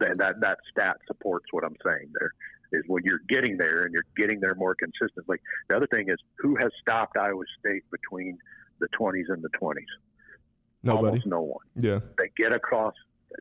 [0.00, 2.10] That, that that stat supports what I'm saying.
[2.18, 2.32] There
[2.72, 5.38] is when you're getting there and you're getting there more consistently.
[5.68, 8.36] The other thing is who has stopped Iowa State between
[8.80, 9.76] the 20s and the 20s?
[10.82, 11.06] Nobody.
[11.06, 11.64] Almost no one.
[11.76, 12.00] Yeah.
[12.18, 12.94] They get across.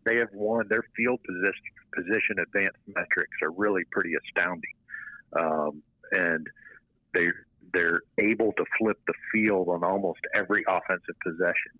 [0.05, 0.67] They have won.
[0.69, 1.53] Their field position
[1.95, 4.75] position advanced metrics are really pretty astounding,
[5.33, 5.81] um,
[6.11, 6.45] and
[7.15, 7.27] they
[7.73, 11.73] they're able to flip the field on almost every offensive possession,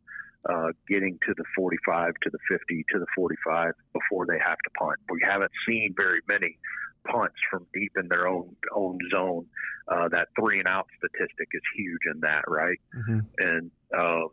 [0.49, 4.69] uh, getting to the 45, to the 50, to the 45 before they have to
[4.77, 4.97] punt.
[5.09, 6.57] We haven't seen very many
[7.05, 9.45] punts from deep in their own own zone.
[9.87, 12.79] Uh, that three and out statistic is huge in that, right?
[12.95, 13.19] Mm-hmm.
[13.39, 14.27] And uh,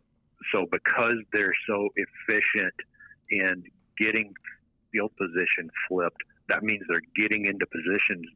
[0.52, 2.74] so because they're so efficient
[3.30, 3.64] in
[3.98, 4.32] getting
[4.90, 8.26] field position flipped, that means they're getting into positions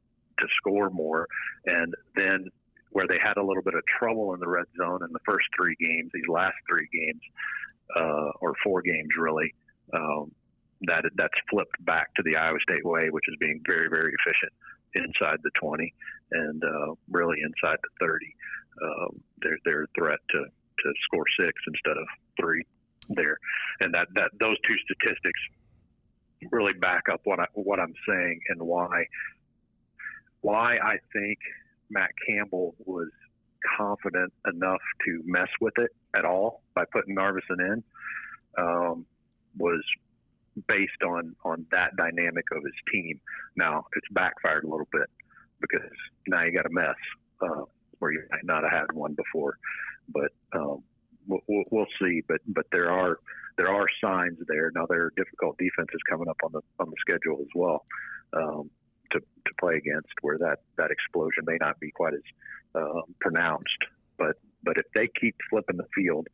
[0.41, 1.27] to score more,
[1.65, 2.51] and then
[2.91, 5.47] where they had a little bit of trouble in the red zone in the first
[5.59, 7.21] three games, these last three games,
[7.97, 9.55] uh, or four games really,
[9.93, 10.33] um,
[10.83, 14.53] that that's flipped back to the Iowa State way, which is being very, very efficient
[14.95, 15.93] inside the 20
[16.33, 18.35] and uh, really inside the 30.
[18.83, 22.07] Um, they're, they're a threat to, to score six instead of
[22.39, 22.63] three
[23.11, 23.39] there.
[23.81, 25.41] And that, that those two statistics
[26.51, 29.07] really back up what I, what I'm saying and why
[30.43, 31.39] why I think
[31.91, 33.09] Matt Campbell was
[33.77, 37.83] confident enough to mess with it at all by putting Narveson in
[38.59, 39.07] um,
[39.57, 39.83] was
[40.69, 43.21] based on on that dynamic of his team.
[43.57, 45.09] Now it's backfired a little bit
[45.61, 45.91] because
[46.27, 46.95] now you got a mess
[47.43, 47.65] uh,
[47.99, 49.59] where you might not have had one before,
[50.09, 50.83] but um,
[51.27, 52.23] we'll, we'll see.
[52.27, 53.19] But but there are
[53.59, 54.71] there are signs there.
[54.75, 57.85] Now there are difficult defenses coming up on the on the schedule as well
[58.33, 58.71] um,
[59.13, 62.21] to to play against, where that that explosion may not be quite as
[62.75, 63.85] uh, pronounced.
[64.19, 66.29] But but if they keep flipping the field,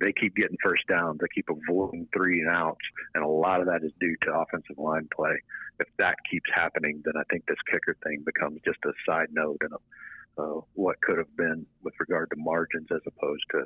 [0.00, 3.66] they keep getting first downs, they keep avoiding three and outs, and a lot of
[3.66, 5.34] that is due to offensive line play.
[5.80, 9.58] If that keeps happening, then I think this kicker thing becomes just a side note
[9.60, 9.78] and a
[10.38, 13.64] uh, what could have been with regard to margins as opposed to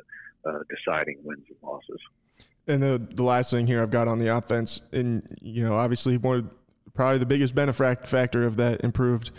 [0.49, 2.01] uh, deciding wins and losses.
[2.67, 6.17] And the the last thing here I've got on the offense, and you know, obviously
[6.17, 6.51] one
[6.95, 9.31] probably the biggest benefit factor of that improved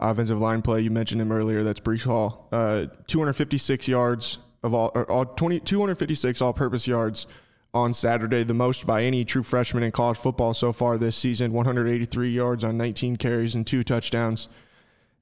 [0.00, 0.80] offensive line play.
[0.80, 1.62] You mentioned him earlier.
[1.62, 7.26] That's Breece Hall, uh, 256 yards of all, all 20, 256 all-purpose yards
[7.74, 11.52] on Saturday, the most by any true freshman in college football so far this season.
[11.52, 14.48] 183 yards on 19 carries and two touchdowns.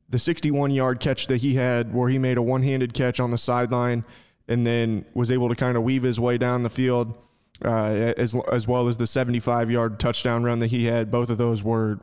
[0.08, 3.30] The 61 yard catch that he had, where he made a one handed catch on
[3.30, 4.04] the sideline
[4.48, 7.16] and then was able to kind of weave his way down the field
[7.64, 11.10] uh, as as well as the 75 yard touchdown run that he had.
[11.10, 12.00] Both of those were.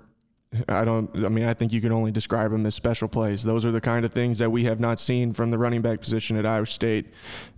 [0.69, 1.13] I don't.
[1.25, 3.43] I mean, I think you can only describe them as special plays.
[3.43, 5.99] Those are the kind of things that we have not seen from the running back
[5.99, 7.07] position at Iowa State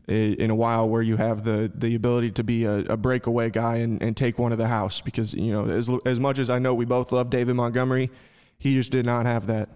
[0.07, 3.77] in a while, where you have the the ability to be a, a breakaway guy
[3.77, 5.01] and, and take one of the house.
[5.01, 8.09] Because you know, as as much as I know we both love David Montgomery,
[8.57, 9.69] He just did not have that,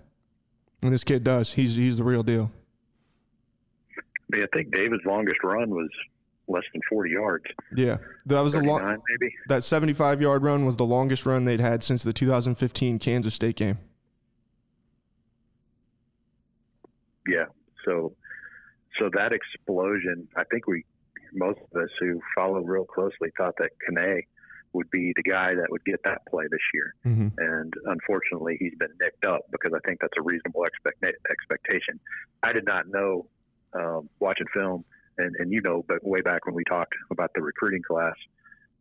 [0.82, 1.54] and this kid does.
[1.54, 2.52] He's he's the real deal.
[4.34, 5.90] I think David's longest run was
[6.48, 7.46] less than 40 yards.
[7.76, 8.82] Yeah, that was a long.
[9.10, 13.34] Maybe that 75 yard run was the longest run they'd had since the 2015 Kansas
[13.34, 13.78] State game.
[17.28, 17.46] Yeah,
[17.86, 18.14] so
[19.00, 20.84] so that explosion, I think we
[21.34, 24.24] most of us who follow real closely thought that Kane
[24.74, 27.28] would be the guy that would get that play this year, mm-hmm.
[27.38, 32.00] and unfortunately, he's been nicked up because I think that's a reasonable expect- expectation.
[32.42, 33.28] I did not know
[33.74, 34.84] um, watching film
[35.18, 38.16] and and you know, but way back when we talked about the recruiting class,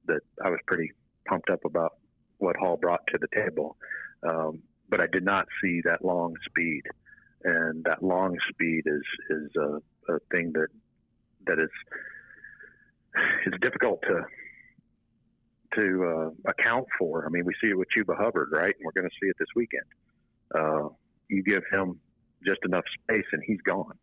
[0.06, 0.92] that I was pretty
[1.26, 1.92] pumped up about
[2.38, 3.76] what Hall brought to the table.
[4.22, 6.82] Um, but I did not see that long speed,
[7.44, 10.68] and that long speed is is a, a thing that
[11.46, 11.70] that is
[13.46, 14.22] is difficult to
[15.76, 17.24] to uh, account for.
[17.24, 18.74] I mean, we see it with Chuba Hubbard, right?
[18.76, 19.86] And we're going to see it this weekend.
[20.54, 20.88] Uh,
[21.28, 21.98] you give him
[22.46, 23.96] just enough space, and he's gone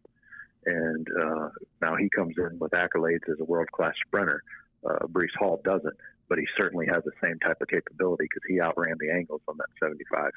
[0.66, 1.50] and uh,
[1.82, 4.44] now he comes in with accolades as a world class sprinter.
[4.86, 5.96] Uh, Breece Hall doesn't,
[6.28, 9.58] but he certainly has the same type of capability because he outran the angles on
[9.58, 10.32] that 75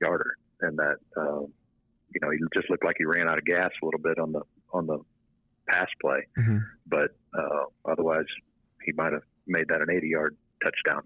[0.00, 3.70] yarder, and that uh, you know he just looked like he ran out of gas
[3.82, 4.98] a little bit on the on the
[5.68, 6.58] pass play, mm-hmm.
[6.86, 8.26] but uh, otherwise
[8.84, 11.02] he might have made that an 80 yard touchdown.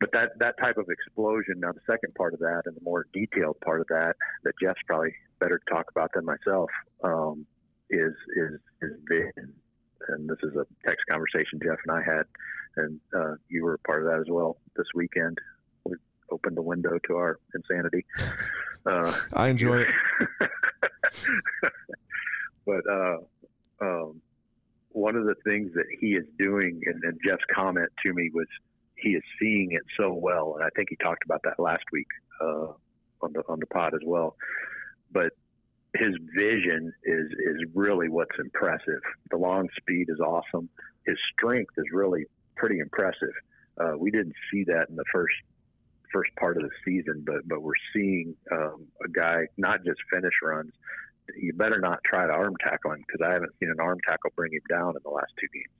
[0.00, 1.60] But that that type of explosion.
[1.60, 4.80] Now the second part of that, and the more detailed part of that, that Jeff's
[4.86, 6.70] probably better to talk about than myself.
[7.02, 7.46] Um,
[7.92, 9.52] is is is vision.
[10.08, 12.24] And this is a text conversation Jeff and I had,
[12.76, 15.38] and uh, you were a part of that as well this weekend.
[15.84, 15.94] We
[16.32, 18.04] opened the window to our insanity.
[18.84, 19.88] Uh, I enjoy it.
[22.66, 23.18] but uh,
[23.80, 24.20] um,
[24.90, 28.48] one of the things that he is doing, and, and Jeff's comment to me was
[28.96, 32.08] he is seeing it so well, and I think he talked about that last week
[32.40, 32.72] uh,
[33.20, 34.34] on the on the pod as well.
[35.12, 35.32] But
[35.94, 39.02] his vision is is really what's impressive.
[39.30, 40.68] The long speed is awesome.
[41.06, 42.24] His strength is really
[42.56, 43.34] pretty impressive.
[43.78, 45.34] Uh, we didn't see that in the first
[46.12, 50.34] first part of the season, but but we're seeing um, a guy not just finish
[50.42, 50.72] runs.
[51.36, 54.30] You better not try to arm tackle him because I haven't seen an arm tackle
[54.34, 55.76] bring him down in the last two games.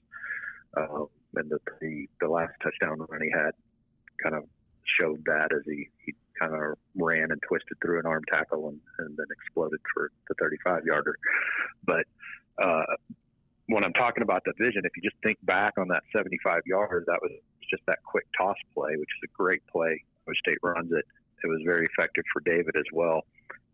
[0.76, 1.04] Uh,
[1.36, 3.52] and the, the the last touchdown run he had
[4.22, 4.44] kind of
[5.00, 8.80] showed that as he he kind of ran and twisted through an arm tackle and,
[8.98, 11.16] and then exploded for the 35 yarder.
[11.84, 12.04] But
[12.62, 12.84] uh,
[13.66, 17.06] when I'm talking about the vision, if you just think back on that 75 yards,
[17.06, 17.32] that was
[17.70, 20.04] just that quick toss play, which is a great play.
[20.24, 21.04] Which State runs it.
[21.42, 23.22] It was very effective for David as well.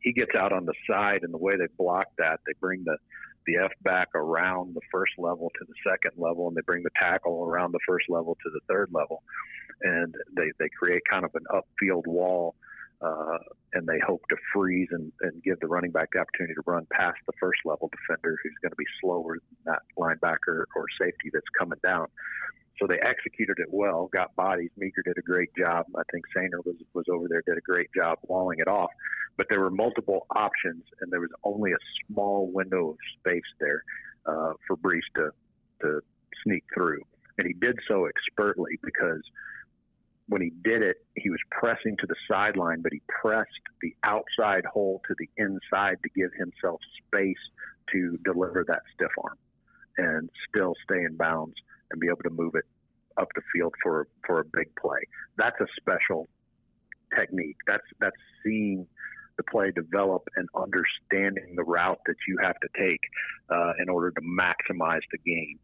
[0.01, 2.97] He gets out on the side, and the way they block that, they bring the
[3.47, 6.91] the F back around the first level to the second level, and they bring the
[7.01, 9.23] tackle around the first level to the third level
[9.83, 12.55] and they, they create kind of an upfield wall
[13.01, 13.39] uh,
[13.75, 16.87] and they hope to freeze and, and give the running back the opportunity to run
[16.91, 21.31] past the first level defender who's going to be slower than that linebacker or safety
[21.33, 22.07] that's coming down.
[22.81, 24.71] So they executed it well, got bodies.
[24.77, 25.87] Meeker did a great job.
[25.97, 28.91] I think Soehner was, was over there, did a great job walling it off.
[29.37, 33.83] But there were multiple options, and there was only a small window of space there
[34.27, 35.31] uh, for Breece to,
[35.83, 36.01] to
[36.45, 37.03] sneak through.
[37.37, 39.23] And he did so expertly because–
[40.29, 43.49] when he did it, he was pressing to the sideline, but he pressed
[43.81, 47.37] the outside hole to the inside to give himself space
[47.93, 49.39] to deliver that stiff arm
[49.97, 51.55] and still stay in bounds
[51.91, 52.65] and be able to move it
[53.17, 55.01] up the field for for a big play.
[55.37, 56.29] That's a special
[57.17, 57.57] technique.
[57.67, 58.87] That's that's seeing
[59.39, 63.01] the play develop and understanding the route that you have to take
[63.51, 65.59] uh, in order to maximize the game.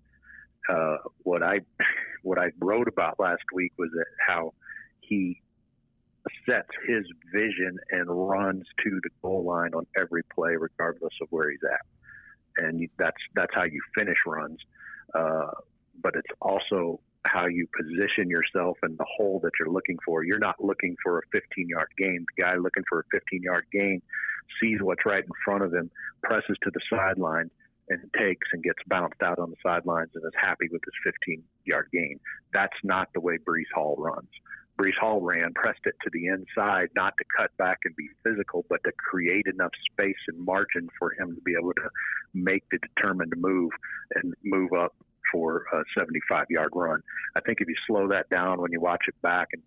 [0.69, 1.61] Uh, what I
[2.23, 4.55] what I wrote about last week was that how
[5.01, 5.41] he
[6.49, 11.51] sets his vision and runs to the goal line on every play, regardless of where
[11.51, 12.65] he's at.
[12.65, 14.59] And you, that's that's how you finish runs.
[15.15, 15.51] Uh,
[16.03, 20.25] but it's also how you position yourself in the hole that you're looking for.
[20.25, 22.25] You're not looking for a 15 yard gain.
[22.37, 24.03] The guy looking for a 15 yard gain
[24.63, 25.91] sees what's right in front of him,
[26.23, 27.51] presses to the sideline,
[27.89, 31.43] and takes and gets bounced out on the sidelines and is happy with his 15
[31.65, 32.19] yard gain.
[32.53, 34.29] That's not the way Breece Hall runs.
[34.79, 38.65] Breece Hall ran, pressed it to the inside, not to cut back and be physical,
[38.69, 41.89] but to create enough space and margin for him to be able to
[42.33, 43.71] make the determined move
[44.17, 44.95] and move up
[45.31, 47.01] for a 75 yard run.
[47.37, 49.63] I think if you slow that down when you watch it back and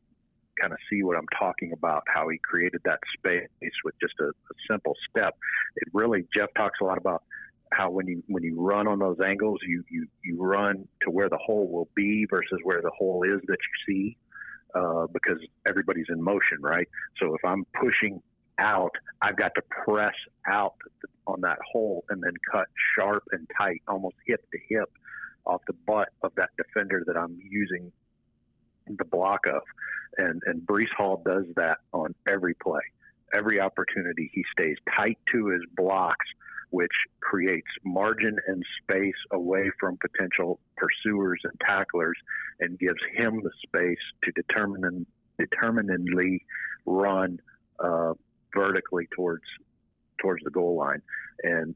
[0.60, 3.48] kind of see what I'm talking about, how he created that space
[3.86, 5.36] with just a, a simple step,
[5.78, 7.24] it really, Jeff talks a lot about
[7.72, 11.30] how when you when you run on those angles, you you you run to where
[11.30, 14.18] the hole will be versus where the hole is that you see.
[14.76, 16.88] uh, because everybody's in motion, right?
[17.20, 18.22] So if I'm pushing
[18.60, 18.92] out,
[19.22, 20.16] I've got to press
[20.48, 20.76] out
[21.28, 24.90] on that hole and then cut sharp and tight, almost hip to hip,
[25.46, 27.92] off the butt of that defender that I'm using
[28.88, 29.62] the block of.
[30.18, 32.82] And and Breece Hall does that on every play,
[33.34, 34.32] every opportunity.
[34.34, 36.26] He stays tight to his blocks,
[36.70, 36.92] which
[37.22, 42.18] creates margin and space away from potential pursuers and tacklers,
[42.60, 45.06] and gives him the space to determine
[45.40, 46.44] determinedly
[46.86, 47.40] run
[47.80, 48.14] uh,
[48.56, 49.44] vertically towards
[50.20, 51.02] towards the goal line.
[51.44, 51.76] And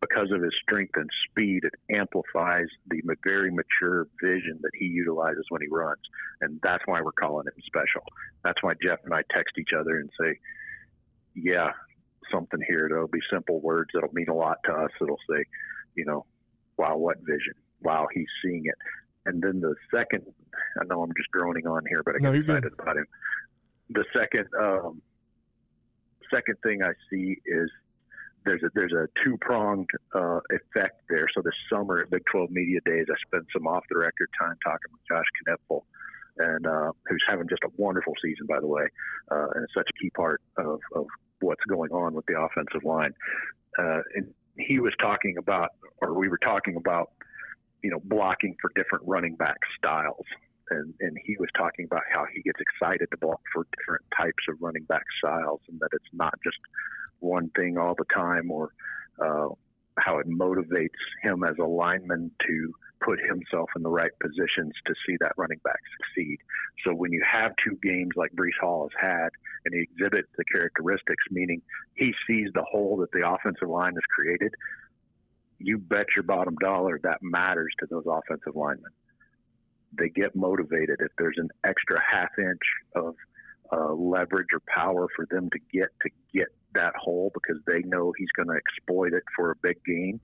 [0.00, 5.44] because of his strength and speed, it amplifies the very mature vision that he utilizes
[5.48, 6.00] when he runs.
[6.40, 8.02] And that's why we're calling him special.
[8.44, 10.38] That's why Jeff and I text each other and say,
[11.34, 11.72] yeah,
[12.32, 12.86] something here.
[12.88, 14.90] There'll be simple words that'll mean a lot to us.
[15.00, 15.44] It'll say,
[15.94, 16.24] you know,
[16.76, 17.54] wow, what vision?
[17.82, 18.74] Wow, he's seeing it.
[19.26, 20.24] And then the second,
[20.80, 22.80] I know I'm just droning on here, but I get no, excited good.
[22.80, 23.06] about him.
[23.90, 25.02] The second, um,
[26.32, 27.70] second thing I see is
[28.44, 31.26] there's a there's a two pronged uh, effect there.
[31.34, 34.56] So this summer at Big 12 Media Days, I spent some off the record time
[34.64, 35.82] talking with Josh Knipfel,
[36.38, 38.84] and uh, who's having just a wonderful season, by the way,
[39.30, 41.06] uh, and such a key part of, of
[41.40, 43.12] what's going on with the offensive line.
[43.78, 45.70] Uh, and he was talking about,
[46.02, 47.10] or we were talking about,
[47.82, 50.24] you know, blocking for different running back styles.
[50.70, 54.44] And, and he was talking about how he gets excited to block for different types
[54.48, 56.58] of running back styles and that it's not just
[57.20, 58.72] one thing all the time or
[59.24, 59.48] uh,
[59.98, 60.90] how it motivates
[61.22, 65.60] him as a lineman to put himself in the right positions to see that running
[65.64, 66.38] back succeed.
[66.84, 69.28] So when you have two games like Breece Hall has had,
[69.64, 71.62] and he exhibits the characteristics, meaning
[71.94, 74.54] he sees the hole that the offensive line has created,
[75.58, 78.92] you bet your bottom dollar that matters to those offensive linemen.
[79.98, 82.62] They get motivated if there's an extra half inch
[82.94, 83.14] of
[83.72, 88.12] uh, leverage or power for them to get to get that hole because they know
[88.16, 90.20] he's going to exploit it for a big gain,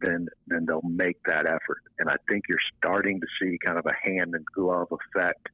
[0.00, 1.82] then then they'll make that effort.
[1.98, 5.48] And I think you're starting to see kind of a hand and glove effect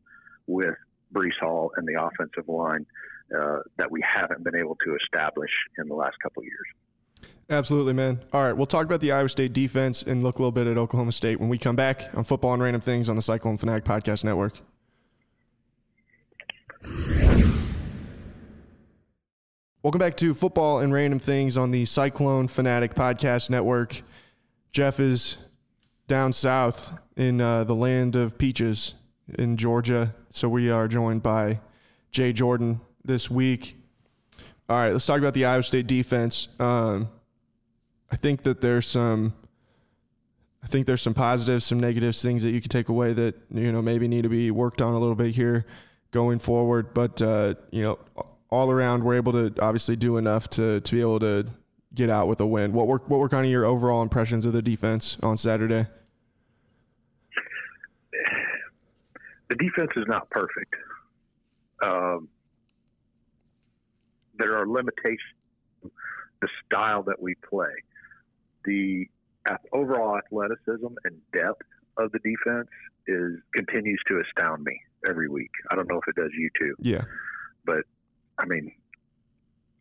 [0.46, 0.74] with
[1.12, 2.86] Breece Hall and the offensive line
[3.38, 7.30] uh, that we haven't been able to establish in the last couple of years.
[7.50, 8.20] Absolutely, man.
[8.32, 10.78] All right, we'll talk about the Iowa State defense and look a little bit at
[10.78, 13.84] Oklahoma State when we come back on Football and Random Things on the Cyclone Fanatic
[13.84, 14.60] Podcast Network.
[19.82, 24.00] Welcome back to Football and Random Things on the Cyclone Fanatic Podcast Network.
[24.74, 25.36] Jeff is
[26.08, 28.94] down south in uh, the land of peaches
[29.38, 30.12] in Georgia.
[30.30, 31.60] So we are joined by
[32.10, 33.76] Jay Jordan this week.
[34.68, 36.48] All right, let's talk about the Iowa State defense.
[36.58, 37.08] Um,
[38.10, 39.34] I think that there's some.
[40.60, 43.70] I think there's some positives, some negatives, things that you can take away that you
[43.70, 45.66] know maybe need to be worked on a little bit here
[46.10, 46.92] going forward.
[46.92, 47.98] But uh, you know,
[48.50, 51.46] all around, we're able to obviously do enough to to be able to
[51.94, 52.72] get out with a win.
[52.72, 55.86] What were what were kind of your overall impressions of the defense on Saturday?
[59.48, 60.74] The defense is not perfect.
[61.82, 62.28] Um,
[64.38, 65.20] there are limitations.
[66.40, 67.70] The style that we play,
[68.64, 69.06] the
[69.72, 71.62] overall athleticism and depth
[71.96, 72.68] of the defense
[73.06, 74.78] is continues to astound me
[75.08, 75.50] every week.
[75.70, 76.74] I don't know if it does you too.
[76.80, 77.04] Yeah.
[77.64, 77.84] But
[78.38, 78.72] I mean,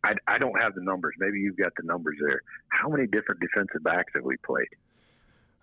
[0.04, 1.14] I, I don't have the numbers.
[1.18, 2.40] Maybe you've got the numbers there.
[2.68, 4.68] How many different defensive backs have we played?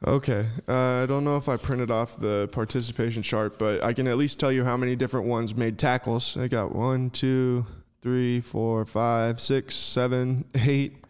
[0.05, 0.47] Okay.
[0.67, 4.17] Uh, I don't know if I printed off the participation chart, but I can at
[4.17, 6.35] least tell you how many different ones made tackles.
[6.37, 7.67] I got one, two,
[8.01, 11.05] three, four, five, six, seven, eight,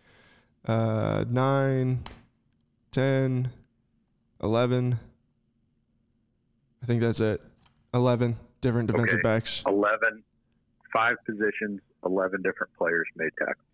[0.65, 2.03] uh, nine,
[2.91, 3.49] ten,
[4.43, 4.99] eleven.
[6.83, 7.41] I think that's it.
[7.93, 9.23] Eleven different defensive okay.
[9.23, 9.63] backs.
[9.65, 10.21] Eleven
[10.93, 13.65] five positions, 11 different players made tackles.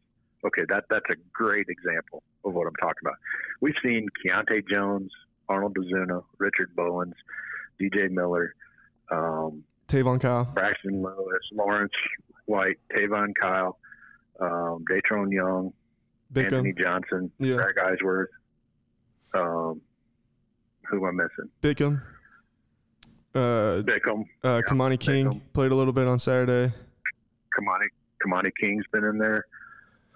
[0.46, 3.16] Okay, that that's a great example of what I'm talking about.
[3.60, 5.12] We've seen Keyonte Jones,
[5.50, 7.16] Arnold DeZuna, Richard Bowens,
[7.82, 8.54] DJ Miller,
[9.12, 11.94] um, Tayvonn Kyle, Braxton Lewis, Lawrence
[12.46, 13.80] White, Tayvonn Kyle,
[14.40, 15.74] um, Datrone Young,
[16.34, 16.58] Bickham.
[16.58, 17.56] Anthony Johnson, yeah.
[17.56, 18.28] Greg Eisworth.
[19.34, 19.82] Um,
[20.90, 21.52] who am I missing?
[21.62, 22.02] Bickham.
[23.34, 24.22] Uh, Bickham.
[24.44, 25.42] Uh, yeah, Kamani King Bickham.
[25.54, 26.74] played a little bit on Saturday.
[27.58, 27.88] Kamani
[28.26, 29.46] Kamani King's been in there.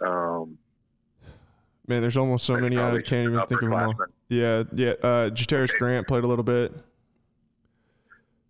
[0.06, 0.58] Um,
[1.88, 3.96] Man, there's almost so many I can't even think of them all.
[4.30, 4.92] Yeah, yeah.
[5.04, 5.78] Uh, Jataris okay.
[5.78, 6.74] Grant played a little bit.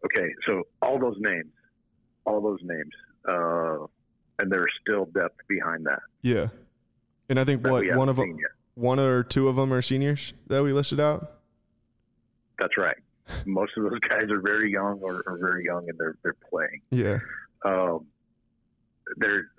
[0.05, 1.51] Okay, so all those names,
[2.25, 2.91] all those names,
[3.27, 3.85] uh,
[4.39, 6.01] and there's still depth behind that.
[6.21, 6.49] Yeah,
[7.29, 8.37] and I think what one of them,
[8.75, 11.39] one or two of them are seniors that we listed out.
[12.59, 12.97] That's right.
[13.45, 16.81] Most of those guys are very young or, or very young and they're they're playing.
[16.91, 17.19] Yeah.
[17.63, 18.05] Um,
[19.17, 19.49] they're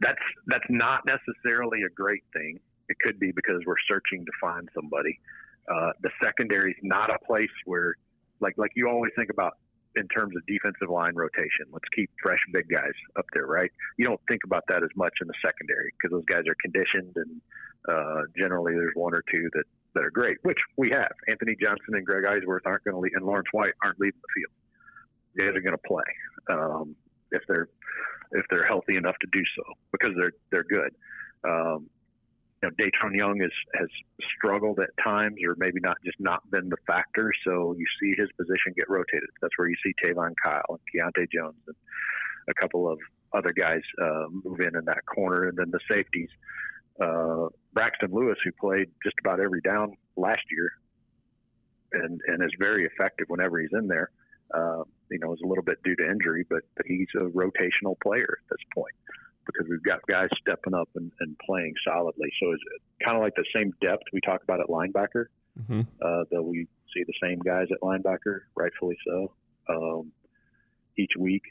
[0.00, 2.60] that's that's not necessarily a great thing.
[2.88, 5.18] It could be because we're searching to find somebody.
[5.68, 7.94] Uh, the secondary is not a place where,
[8.40, 9.56] like like you always think about
[9.96, 11.66] in terms of defensive line rotation.
[11.72, 13.70] Let's keep fresh big guys up there, right?
[13.96, 17.14] You don't think about that as much in the secondary because those guys are conditioned
[17.14, 17.40] and
[17.88, 21.12] uh, generally there's one or two that, that are great, which we have.
[21.28, 24.40] Anthony Johnson and Greg Eisworth aren't going to leave, and Lawrence White aren't leaving the
[24.40, 24.52] field.
[25.36, 26.02] They are going to play
[26.50, 26.96] um,
[27.34, 27.68] if they're
[28.32, 29.62] if they're healthy enough to do so
[29.92, 30.94] because they're they're good.
[31.44, 31.88] Um,
[32.62, 33.88] you know, Datrone Young has has
[34.36, 37.30] struggled at times, or maybe not just not been the factor.
[37.46, 39.28] So you see his position get rotated.
[39.42, 41.76] That's where you see Tayvonn Kyle and Keontae Jones and
[42.48, 42.98] a couple of
[43.34, 46.30] other guys uh, move in in that corner, and then the safeties.
[47.00, 50.70] Uh, Braxton Lewis, who played just about every down last year,
[51.92, 54.10] and and is very effective whenever he's in there.
[54.52, 57.94] Uh, you know, is a little bit due to injury, but, but he's a rotational
[58.02, 58.94] player at this point
[59.46, 62.28] because we've got guys stepping up and, and playing solidly.
[62.40, 62.62] So it's
[63.04, 65.26] kind of like the same depth we talk about at linebacker,
[65.60, 65.80] mm-hmm.
[66.02, 69.32] uh, that we see the same guys at linebacker, rightfully so,
[69.68, 70.12] um,
[70.96, 71.42] each week.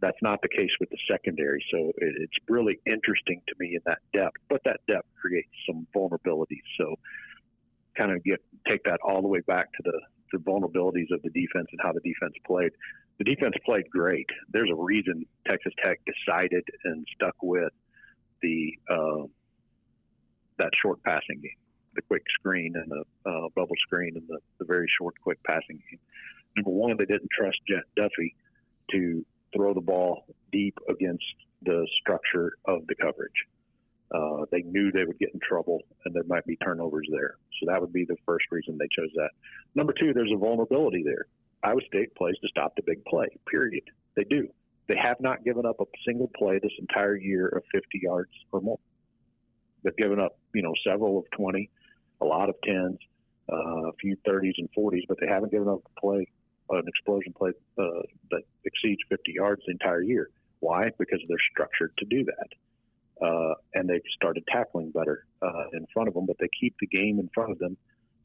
[0.00, 1.64] That's not the case with the secondary.
[1.70, 5.86] So it, it's really interesting to me in that depth, but that depth creates some
[5.94, 6.66] vulnerabilities.
[6.78, 6.96] So
[7.96, 10.00] kind of get take that all the way back to the,
[10.34, 12.72] the vulnerabilities of the defense and how the defense played
[13.18, 14.26] the defense played great.
[14.52, 17.72] There's a reason Texas Tech decided and stuck with
[18.42, 19.26] the uh,
[20.58, 21.58] that short passing game,
[21.94, 25.80] the quick screen and the uh, bubble screen and the, the very short quick passing
[25.90, 26.00] game.
[26.56, 28.34] Number one, they didn't trust Jett Duffey
[28.92, 29.24] to
[29.54, 31.24] throw the ball deep against
[31.62, 33.32] the structure of the coverage.
[34.12, 37.36] Uh, they knew they would get in trouble and there might be turnovers there.
[37.58, 39.30] So that would be the first reason they chose that.
[39.74, 41.26] Number two, there's a vulnerability there.
[41.62, 43.82] Iowa State plays to stop the big play, period.
[44.16, 44.48] They do.
[44.86, 48.60] They have not given up a single play this entire year of 50 yards or
[48.60, 48.78] more.
[49.82, 51.70] They've given up, you know, several of 20,
[52.20, 52.98] a lot of 10s,
[53.50, 56.26] uh, a few 30s and 40s, but they haven't given up a play,
[56.70, 60.30] an explosion play uh, that exceeds 50 yards the entire year.
[60.60, 60.90] Why?
[60.98, 62.48] Because they're structured to do that.
[63.22, 66.86] Uh, and they've started tackling better uh, in front of them, but they keep the
[66.86, 67.76] game in front of them.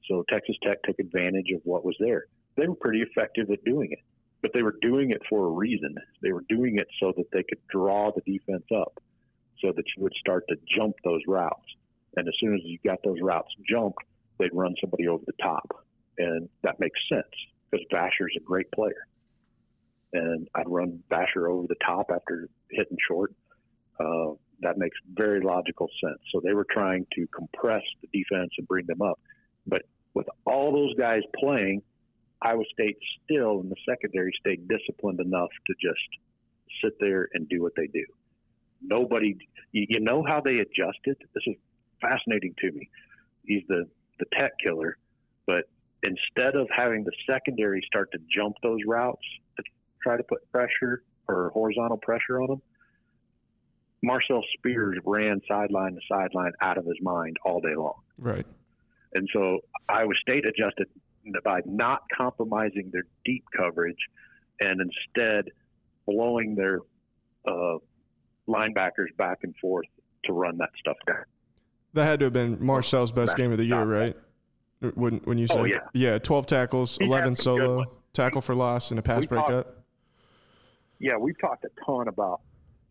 [0.07, 2.25] So Texas Tech took advantage of what was there
[2.59, 3.99] they were pretty effective at doing it.
[4.41, 5.95] But they were doing it for a reason.
[6.21, 9.01] They were doing it so that they could draw the defense up
[9.61, 11.65] so that you would start to jump those routes.
[12.15, 13.99] And as soon as you got those routes jumped,
[14.37, 15.85] they'd run somebody over the top.
[16.17, 17.27] And that makes sense
[17.69, 19.05] because Vasher's a great player.
[20.13, 23.33] And I'd run Vasher over the top after hitting short.
[23.99, 24.31] Uh,
[24.61, 26.19] that makes very logical sense.
[26.31, 29.19] So they were trying to compress the defense and bring them up.
[29.67, 29.83] But
[30.13, 31.81] with all those guys playing,
[32.41, 37.61] Iowa State still in the secondary stayed disciplined enough to just sit there and do
[37.61, 38.05] what they do.
[38.81, 39.37] Nobody,
[39.71, 41.17] you, know how they adjusted.
[41.33, 41.55] This is
[42.01, 42.89] fascinating to me.
[43.43, 43.85] He's the
[44.19, 44.97] the tech killer,
[45.47, 45.63] but
[46.03, 49.21] instead of having the secondary start to jump those routes
[49.57, 49.63] to
[50.03, 52.61] try to put pressure or horizontal pressure on them,
[54.01, 57.99] Marcel Spears ran sideline to sideline out of his mind all day long.
[58.17, 58.45] Right.
[59.13, 60.87] And so Iowa State adjusted
[61.43, 63.97] by not compromising their deep coverage
[64.61, 65.51] and instead
[66.07, 66.79] blowing their
[67.45, 67.77] uh,
[68.47, 69.87] linebackers back and forth
[70.25, 71.23] to run that stuff down.
[71.93, 74.15] That had to have been Marcel's best game of the year, right?
[74.93, 75.79] When when you said oh, yeah.
[75.93, 79.83] yeah, twelve tackles, he eleven solo, tackle for loss, and a pass breakup.
[80.99, 82.41] Yeah, we've talked a ton about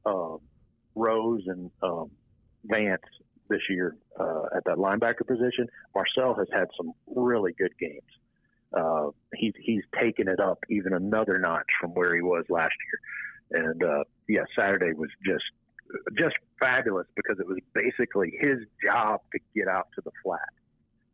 [0.04, 0.36] uh,
[0.98, 2.10] Rose and um,
[2.64, 3.02] Vance
[3.48, 5.66] this year uh, at that linebacker position.
[5.94, 8.02] Marcel has had some really good games
[8.76, 12.74] uh, he's he's taken it up even another notch from where he was last
[13.52, 13.66] year.
[13.66, 15.44] And uh, yeah, Saturday was just
[16.18, 20.52] just fabulous because it was basically his job to get out to the flat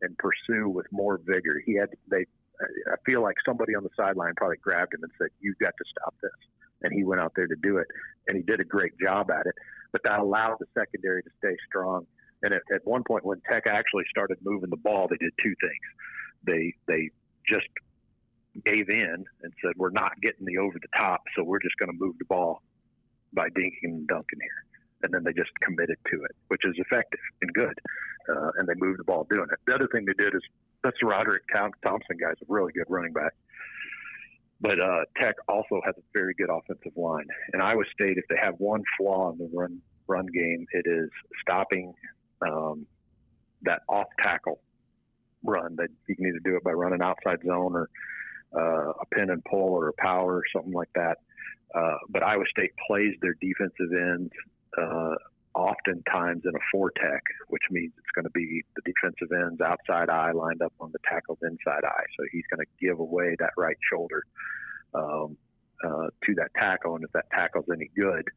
[0.02, 1.62] and pursue with more vigor.
[1.64, 2.26] He had they.
[2.86, 5.84] I feel like somebody on the sideline probably grabbed him and said, "You've got to
[5.90, 6.30] stop this,"
[6.84, 7.88] and he went out there to do it,
[8.28, 9.54] and he did a great job at it.
[9.90, 12.06] But that allowed the secondary to stay strong.
[12.42, 15.54] And at, at one point, when Tech actually started moving the ball, they did two
[15.60, 15.84] things.
[16.46, 17.10] They they
[17.48, 17.66] just
[18.64, 21.90] gave in and said, "We're not getting the over the top, so we're just going
[21.90, 22.62] to move the ball
[23.32, 24.64] by dinking and dunking here."
[25.02, 27.78] And then they just committed to it, which is effective and good.
[28.28, 29.58] Uh, and they moved the ball doing it.
[29.66, 30.42] The other thing they did is
[30.82, 33.32] that's Roderick Thompson guy's a really good running back.
[34.60, 37.26] But uh, Tech also has a very good offensive line.
[37.52, 41.10] And Iowa State, if they have one flaw in the run run game, it is
[41.40, 41.92] stopping
[42.46, 42.86] um,
[43.62, 44.60] that off tackle
[45.42, 45.76] run.
[45.76, 47.88] That you can either do it by running outside zone or
[48.56, 51.18] uh, a pin and pull or a power or something like that.
[51.74, 54.30] Uh, but Iowa State plays their defensive ends
[54.78, 55.14] uh,
[55.54, 60.08] oftentimes in a four tech, which means it's going to be the defensive ends outside
[60.08, 62.04] eye lined up on the tackle's inside eye.
[62.18, 64.24] So he's going to give away that right shoulder
[64.94, 65.36] um,
[65.84, 68.28] uh, to that tackle, and if that tackle's any good,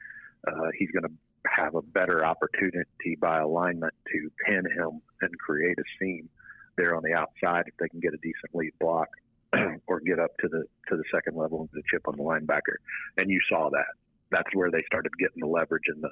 [0.47, 1.11] uh, he's going to
[1.49, 6.29] have a better opportunity by alignment to pin him and create a seam
[6.77, 9.07] there on the outside if they can get a decent lead block
[9.87, 12.77] or get up to the to the second level of the chip on the linebacker.
[13.17, 14.06] And you saw that.
[14.31, 16.09] That's where they started getting the leverage in the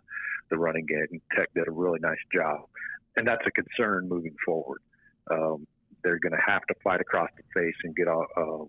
[0.49, 1.07] the running game.
[1.11, 2.65] And Tech did a really nice job,
[3.17, 4.81] and that's a concern moving forward.
[5.31, 5.67] Um,
[6.03, 8.65] they're going to have to fight across the face and get off, uh,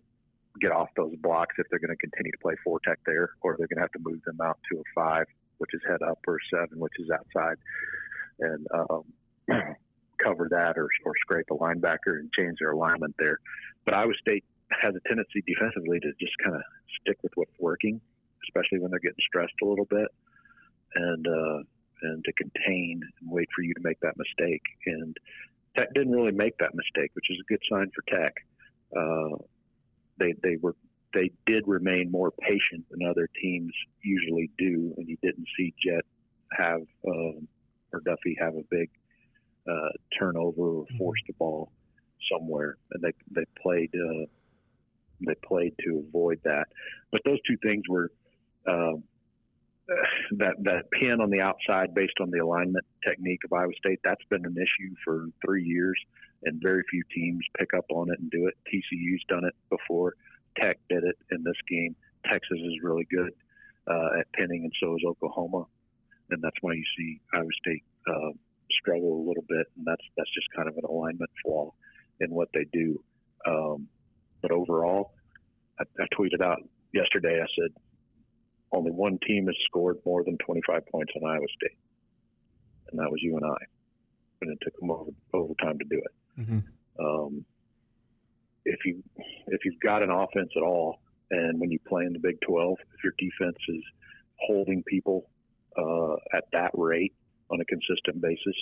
[0.61, 3.57] get off those blocks if they're going to continue to play four tech there, or
[3.59, 5.27] they're going to have to move them out to a five,
[5.59, 7.57] which is head up, or seven, which is outside,
[8.41, 9.05] and um,
[10.23, 13.39] cover that or, or scrape a linebacker and change their alignment there.
[13.85, 14.45] But Iowa State
[14.83, 16.63] has a tendency defensively to just kind of
[17.01, 18.01] stick with what's working,
[18.49, 20.09] especially when they're getting stressed a little bit,
[20.95, 21.59] and uh,
[22.03, 24.63] and to contain and wait for you to make that mistake.
[24.87, 25.17] And
[25.77, 28.35] Tech didn't really make that mistake, which is a good sign for Tech.
[28.97, 29.37] Uh,
[30.19, 30.75] they they were
[31.15, 33.73] they did remain more patient than other teams
[34.03, 36.05] usually do, and you didn't see Jett
[36.53, 37.49] have um,
[37.93, 38.91] or Duffey have a big
[39.69, 39.89] uh,
[40.19, 40.99] turnover or mm-hmm.
[40.99, 41.73] force the ball
[42.33, 44.27] somewhere, and they they played uh,
[45.27, 46.67] they played to avoid that.
[47.11, 48.11] But those two things were
[48.69, 49.03] um,
[50.39, 54.01] that that pin on the outside based on the alignment technique of Iowa State.
[54.03, 55.99] That's been an issue for three years,
[56.45, 58.55] and very few teams pick up on it and do it.
[58.67, 60.15] TCU's done it before.
[60.61, 61.95] Tech did it in this game.
[62.25, 63.31] Texas is really good
[63.87, 65.67] uh, at pinning, and so is Oklahoma,
[66.31, 68.33] and that's why you see Iowa State uh,
[68.73, 71.71] struggle a little bit, and that's that's just kind of an alignment flaw
[72.21, 73.01] in what they do.
[73.47, 73.89] Um,
[74.43, 75.13] but overall,
[75.79, 76.59] I, I tweeted out
[76.93, 77.41] yesterday.
[77.41, 77.71] I said
[78.73, 81.79] only one team has scored more than 25 points on Iowa State,
[82.91, 83.67] and that was UNI.
[84.43, 86.41] And it took them over overtime to do it.
[86.41, 86.59] Mm-hmm.
[87.05, 87.45] Um,
[88.65, 89.03] if you
[89.49, 92.77] if you've got an offense at all, and when you play in the Big 12,
[92.95, 93.83] if your defense is
[94.39, 95.29] holding people
[95.77, 97.15] uh, at that rate
[97.51, 98.55] on a consistent basis,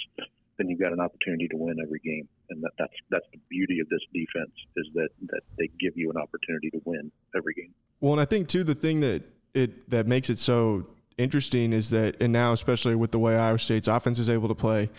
[0.56, 2.28] then you've got an opportunity to win every game.
[2.50, 6.10] And that, that's that's the beauty of this defense is that that they give you
[6.10, 7.74] an opportunity to win every game.
[8.00, 9.22] Well, and I think too the thing that
[9.54, 10.86] it that makes it so
[11.18, 14.54] interesting is that, and now especially with the way Iowa State's offense is able to
[14.54, 14.90] play,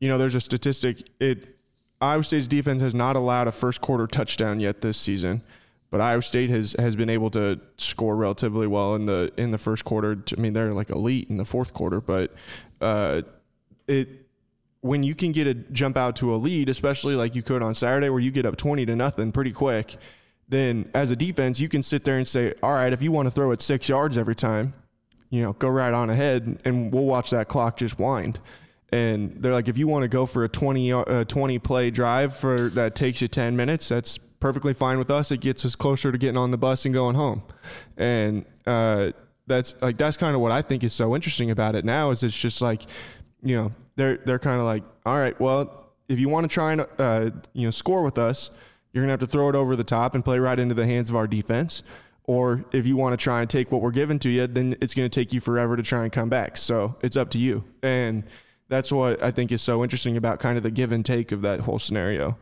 [0.00, 1.08] you know, there's a statistic.
[1.20, 1.56] It
[2.00, 5.42] Iowa State's defense has not allowed a first quarter touchdown yet this season,
[5.90, 9.58] but Iowa State has has been able to score relatively well in the in the
[9.58, 10.22] first quarter.
[10.36, 12.34] I mean, they're like elite in the fourth quarter, but
[12.80, 13.22] uh,
[13.86, 14.26] it
[14.80, 17.74] when you can get a jump out to a lead, especially like you could on
[17.74, 19.96] Saturday where you get up 20 to nothing pretty quick,
[20.48, 23.26] then as a defense, you can sit there and say, all right, if you want
[23.26, 24.74] to throw it six yards every time,
[25.30, 28.38] you know, go right on ahead and we'll watch that clock just wind.
[28.90, 32.36] And they're like, if you want to go for a 20, uh, 20 play drive
[32.36, 35.30] for that takes you 10 minutes, that's perfectly fine with us.
[35.30, 37.42] It gets us closer to getting on the bus and going home.
[37.96, 39.12] And, uh,
[39.46, 42.22] that's like that's kind of what I think is so interesting about it now is
[42.22, 42.82] it's just like
[43.42, 46.72] you know they're they're kind of like, all right, well, if you want to try
[46.72, 48.50] and uh, you know score with us,
[48.92, 51.10] you're gonna have to throw it over the top and play right into the hands
[51.10, 51.82] of our defense.
[52.24, 54.94] Or if you want to try and take what we're giving to you, then it's
[54.94, 56.56] going to take you forever to try and come back.
[56.56, 57.62] So it's up to you.
[57.84, 58.24] And
[58.68, 61.42] that's what I think is so interesting about kind of the give and take of
[61.42, 62.36] that whole scenario.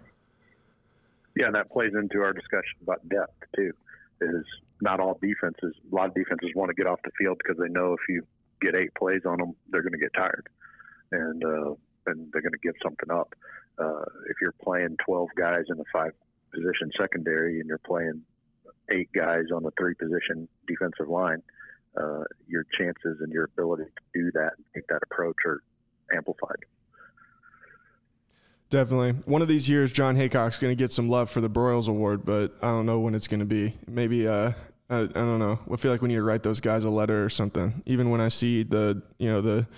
[1.37, 3.72] Yeah, and that plays into our discussion about depth too.
[4.20, 4.45] Is
[4.80, 5.74] not all defenses.
[5.91, 8.24] A lot of defenses want to get off the field because they know if you
[8.62, 10.49] get eight plays on them, they're going to get tired
[11.12, 11.74] and uh,
[12.07, 13.35] and they're going to give something up.
[13.78, 16.12] Uh, if you're playing 12 guys in a five
[16.53, 18.22] position secondary and you're playing
[18.93, 21.43] eight guys on a three position defensive line,
[21.97, 25.62] uh, your chances and your ability to do that and take that approach are
[26.14, 26.64] amplified.
[28.74, 29.12] Definitely.
[29.26, 32.24] One of these years, Jon Heacock's going to get some love for the Broyles Award,
[32.24, 33.72] but I don't know when it's going to be.
[33.86, 34.50] Maybe uh,
[34.90, 35.60] I, I don't know.
[35.72, 37.84] I feel like we need to write those guys a letter or something.
[37.86, 39.68] Even when I see the, you know, the,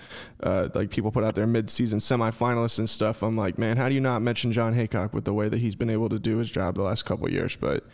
[0.41, 3.93] uh, like people put out their mid-season semifinalists and stuff, I'm like, man, how do
[3.93, 6.49] you not mention Jon Heacock with the way that he's been able to do his
[6.49, 7.55] job the last couple years?
[7.55, 7.85] But,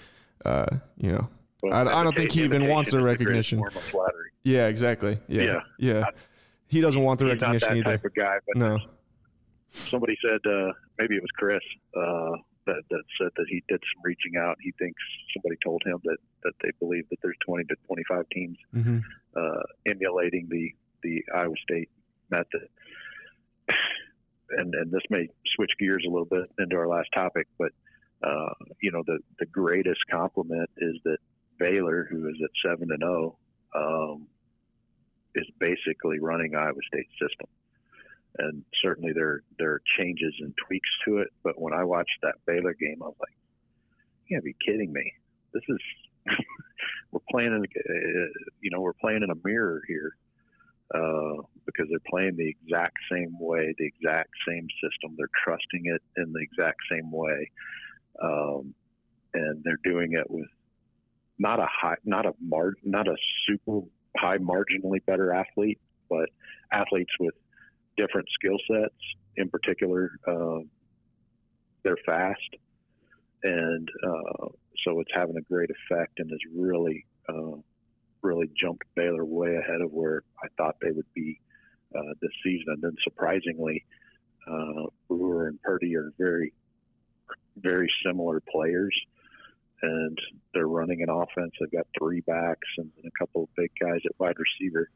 [0.45, 1.27] uh, you know,
[1.63, 3.61] well, I, I, don't think he even wants the recognition.
[4.43, 5.19] Yeah, exactly.
[5.27, 5.59] Yeah, yeah.
[5.79, 6.03] yeah.
[6.67, 7.97] he doesn't want the recognition either.
[7.97, 8.79] Type of guy, no.
[9.73, 11.63] Somebody said uh, maybe it was Chris
[11.95, 14.57] uh, that, that said that he did some reaching out.
[14.61, 15.01] He thinks
[15.35, 18.99] somebody told him that, that they believe that there's 20 to 25 teams mm-hmm.
[19.35, 21.89] uh, emulating the, the Iowa State
[22.29, 22.69] method.
[24.49, 27.71] And, and this may switch gears a little bit into our last topic, but
[28.23, 31.17] uh, you know, the the greatest compliment is that
[31.59, 33.37] Baylor, who is at seven and zero,
[33.75, 34.27] oh, um,
[35.35, 37.47] is basically running Iowa State system.
[38.39, 41.27] And certainly there there are changes and tweaks to it.
[41.43, 43.35] But when I watched that Baylor game, I was like,
[44.27, 45.13] "You gotta be kidding me!
[45.53, 45.79] This is
[47.11, 48.27] we're playing in uh,
[48.61, 50.15] you know we're playing in a mirror here."
[50.93, 55.15] Uh, because they're playing the exact same way, the exact same system.
[55.17, 57.49] They're trusting it in the exact same way,
[58.21, 58.75] um,
[59.33, 60.49] and they're doing it with
[61.39, 63.15] not a high, not a mar- not a
[63.47, 63.81] super
[64.17, 65.79] high marginally better athlete,
[66.09, 66.29] but
[66.71, 67.33] athletes with
[67.97, 68.95] different skill sets.
[69.37, 70.59] In particular, uh,
[71.83, 72.55] they're fast,
[73.43, 74.47] and uh,
[74.85, 77.57] so it's having a great effect and has really, uh,
[78.21, 81.39] really jumped Baylor way ahead of where I thought they would be
[81.95, 82.65] uh, this season.
[82.67, 83.85] And then surprisingly,
[84.47, 86.53] uh, Brewer and Purdy are very,
[87.57, 88.95] very similar players
[89.83, 90.17] and
[90.53, 91.51] they're running an offense.
[91.59, 94.89] They've got three backs and, a couple of big guys at wide receiver.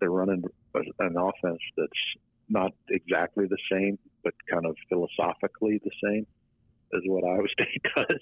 [0.00, 0.42] They're running
[0.74, 2.02] an offense that's
[2.48, 6.26] not exactly the same, but kind of philosophically the same
[6.94, 8.20] as what Iowa State does,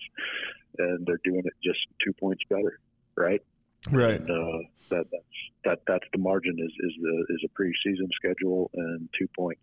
[0.78, 2.78] and they're doing it just two points better,
[3.16, 3.42] right?
[3.90, 4.20] Right.
[4.20, 8.70] And, uh, that that's that that's the margin is is the is a preseason schedule
[8.74, 9.62] and two points.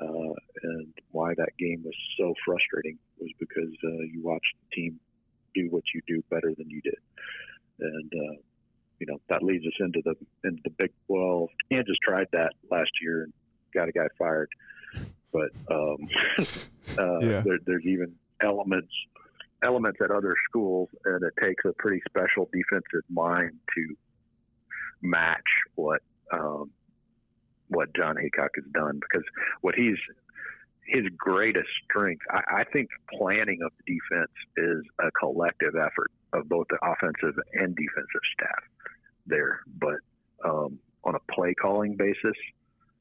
[0.00, 5.00] Uh, and why that game was so frustrating was because uh, you watched the team
[5.54, 6.98] do what you do better than you did.
[7.80, 8.36] And uh,
[8.98, 11.48] you know that leads us into the into the Big 12.
[11.70, 13.32] Kansas tried that last year and
[13.74, 14.48] got a guy fired,
[15.32, 16.08] but um,
[16.98, 17.42] uh, yeah.
[17.42, 18.92] there, there's even elements
[19.62, 23.96] elements at other schools, and it takes a pretty special defensive mind to
[25.02, 25.40] match
[25.74, 26.70] what um,
[27.68, 29.24] what Jon Heacock has done because
[29.60, 29.98] what he's
[30.86, 32.22] his greatest strength.
[32.30, 37.38] I, I think planning of the defense is a collective effort of both the offensive
[37.54, 38.62] and defensive staff
[39.26, 39.60] there.
[39.66, 39.96] But
[40.44, 42.36] um, on a play calling basis,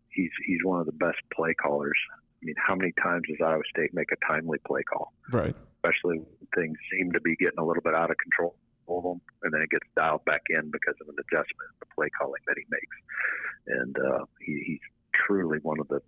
[0.10, 1.98] he's he's one of the best play callers.
[2.42, 5.14] I mean, how many times does Iowa State make a timely play call?
[5.32, 5.56] Right.
[5.84, 8.56] Especially when things seem to be getting a little bit out of control
[8.88, 11.88] of them, and then it gets dialed back in because of an adjustment in the
[11.96, 12.98] play calling that he makes.
[13.68, 14.80] And uh, he, he's
[15.14, 16.02] truly one of the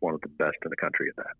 [0.00, 1.34] one of the best in the country at that.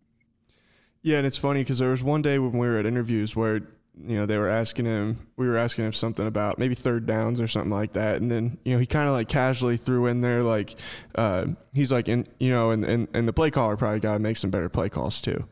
[1.02, 3.62] Yeah, and it's funny because there was one day when we were at interviews where
[4.06, 7.40] you know they were asking him, we were asking him something about maybe third downs
[7.40, 10.20] or something like that, and then you know he kind of like casually threw in
[10.20, 10.74] there like
[11.14, 14.18] uh, he's like, and you know, and, and and the play caller probably got to
[14.18, 15.46] make some better play calls too.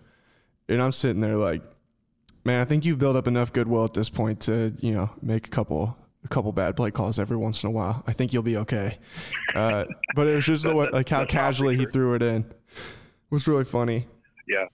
[0.69, 1.63] And I'm sitting there like,
[2.45, 5.47] man, I think you've built up enough goodwill at this point to you know make
[5.47, 8.03] a couple a couple bad play calls every once in a while.
[8.07, 8.99] I think you'll be okay.
[9.55, 9.85] Uh,
[10.15, 12.45] but it was just like how casually he threw it in
[13.31, 14.07] was really funny.
[14.47, 14.67] Yeah.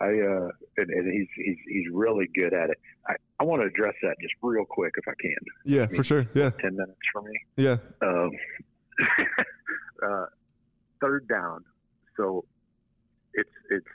[0.00, 0.48] I uh,
[0.78, 2.78] and, and, he's he's he's really good at it.
[3.06, 5.36] I, I want to address that just real quick if I can.
[5.64, 6.26] Yeah, I mean, for sure.
[6.34, 7.32] Yeah, ten minutes for me.
[7.56, 7.76] Yeah.
[8.00, 8.30] Um,
[10.02, 10.26] uh,
[11.02, 11.64] third down.
[12.16, 12.44] So
[13.34, 13.86] it's it's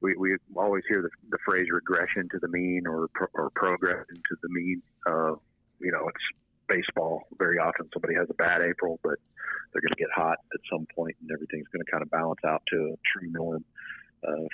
[0.00, 4.14] we, we always hear the, the phrase regression to the mean or pro, or progression
[4.14, 4.82] to the mean.
[5.06, 5.34] Uh,
[5.80, 6.24] you know, it's
[6.68, 7.24] baseball.
[7.38, 9.18] Very often somebody has a bad April, but
[9.72, 12.40] they're going to get hot at some point, and everything's going to kind of balance
[12.46, 13.64] out to a true norm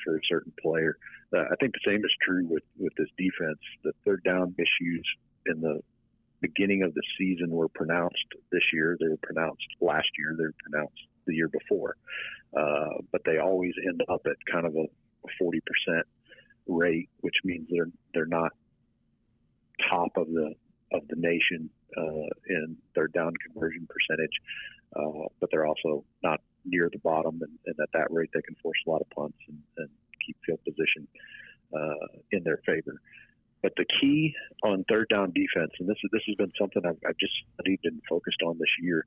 [0.04, 0.96] for a certain player.
[1.34, 3.58] Uh, I think the same is true with with this defense.
[3.82, 5.06] The third down issues
[5.46, 5.80] in the
[6.40, 8.96] beginning of the season were pronounced this year.
[9.00, 10.34] They were pronounced last year.
[10.36, 11.96] They were pronounced the year before.
[12.56, 15.60] Uh, but they always end up at kind of a, a 40%
[16.66, 18.52] rate, which means they're they're not
[19.90, 20.54] top of the
[20.92, 24.36] of the nation uh, in third down conversion percentage,
[24.96, 28.54] uh, but they're also not near the bottom, and, and, at that rate, they can
[28.62, 29.88] force a lot of punts and, and
[30.46, 31.06] field position
[31.74, 33.00] uh, in their favor.
[33.62, 36.98] But the key on third down defense, and this is this has been something I've,
[37.08, 39.06] I've just studied and focused on this year,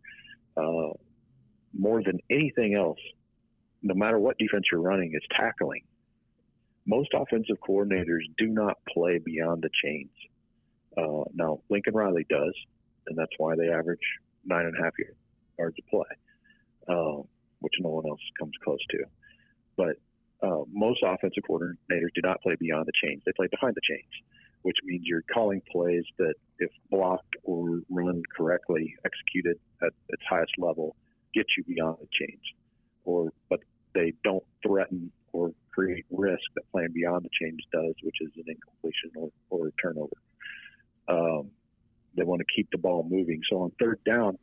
[0.57, 0.93] uh,
[1.77, 2.97] more than anything else.
[3.83, 5.83] No matter what defense you're running, is tackling.
[6.88, 10.09] Most offensive coordinators do not play beyond the chains.
[10.97, 12.53] Uh, now Lincoln Riley does,
[13.05, 13.99] and that's why they average
[14.43, 14.93] nine and a half
[15.59, 16.09] yards a play,
[16.89, 17.21] uh,
[17.59, 19.03] which no one else comes close to.
[19.75, 19.97] But
[20.41, 24.11] uh, most offensive coordinators do not play beyond the chains; they play behind the chains,
[24.61, 30.53] which means you're calling plays that, if blocked or run correctly, executed at its highest
[30.57, 30.95] level,
[31.33, 32.41] get you beyond the chains,
[33.03, 33.59] or but
[33.93, 38.45] they don't threaten or create risk that playing beyond the chains does, which is an
[38.47, 40.17] incompletion or, or a turnover.
[41.07, 41.51] Um,
[42.15, 43.41] they want to keep the ball moving.
[43.49, 44.38] So on third down,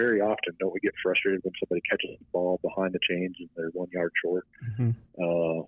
[0.00, 3.48] very often don't we get frustrated when somebody catches the ball behind the chains and
[3.56, 4.46] they're one yard short.
[4.70, 4.90] Mm-hmm.
[5.22, 5.62] Uh,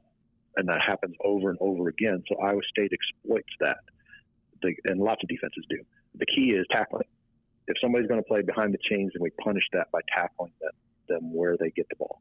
[0.57, 2.23] and that happens over and over again.
[2.29, 3.79] So Iowa State exploits that,
[4.63, 5.79] the, and lots of defenses do.
[6.15, 7.09] The key is tackling.
[7.69, 10.73] If somebody's going to play behind the chains, and we punish that by tackling them,
[11.09, 12.21] them where they get the ball,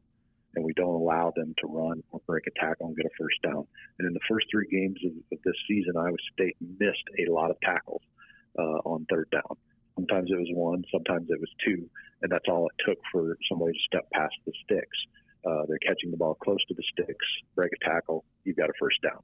[0.54, 3.36] and we don't allow them to run or break a tackle and get a first
[3.42, 3.66] down.
[3.98, 7.50] And in the first three games of, of this season, Iowa State missed a lot
[7.50, 8.02] of tackles
[8.58, 9.56] uh, on third down.
[9.94, 11.88] Sometimes it was one, sometimes it was two,
[12.22, 14.98] and that's all it took for somebody to step past the sticks.
[15.44, 18.72] Uh, they're catching the ball close to the sticks, break a tackle, you've got a
[18.78, 19.20] first down.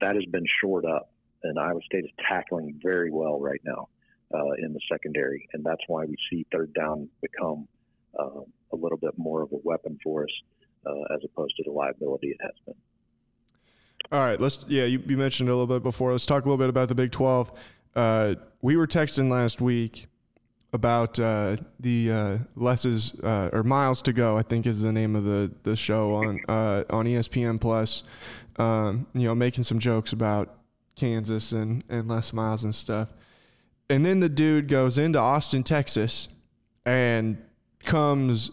[0.00, 1.10] That has been shored up,
[1.42, 3.88] and Iowa State is tackling very well right now
[4.32, 7.66] uh, in the secondary, and that's why we see third down become
[8.18, 8.40] uh,
[8.72, 10.30] a little bit more of a weapon for us
[10.86, 12.74] uh, as opposed to the liability it has been.
[14.12, 14.64] All right, let's.
[14.68, 16.12] Yeah, you, you mentioned a little bit before.
[16.12, 17.50] Let's talk a little bit about the Big Twelve.
[17.96, 20.06] Uh, we were texting last week
[20.72, 22.38] about uh, the uh,
[23.24, 24.36] uh, or miles to go.
[24.36, 28.04] I think is the name of the the show on uh, on ESPN Plus.
[28.58, 30.58] Um, you know, making some jokes about
[30.94, 33.08] Kansas and and Les Miles and stuff.
[33.88, 36.28] And then the dude goes into Austin, Texas,
[36.84, 37.38] and
[37.84, 38.50] comes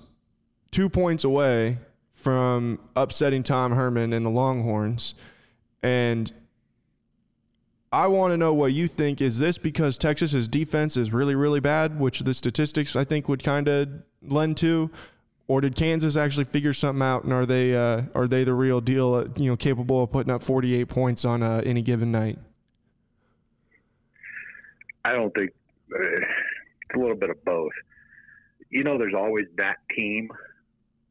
[0.72, 1.80] two points away
[2.12, 5.16] from upsetting Tom Herman and the Longhorns.
[5.82, 6.32] And
[7.94, 9.22] I want to know what you think.
[9.22, 13.44] Is this because Texas's defense is really, really bad, which the statistics I think would
[13.44, 13.88] kind of
[14.24, 14.90] lend to,
[15.48, 18.82] or did Kansas actually figure something out, and are they uh, are they the real
[18.82, 19.14] deal?
[19.14, 22.40] Uh, you know, capable of putting up 48 points on uh, any given night?
[25.06, 25.52] I don't think
[25.94, 27.74] uh, it's a little bit of both.
[28.72, 30.30] You know, there's always that team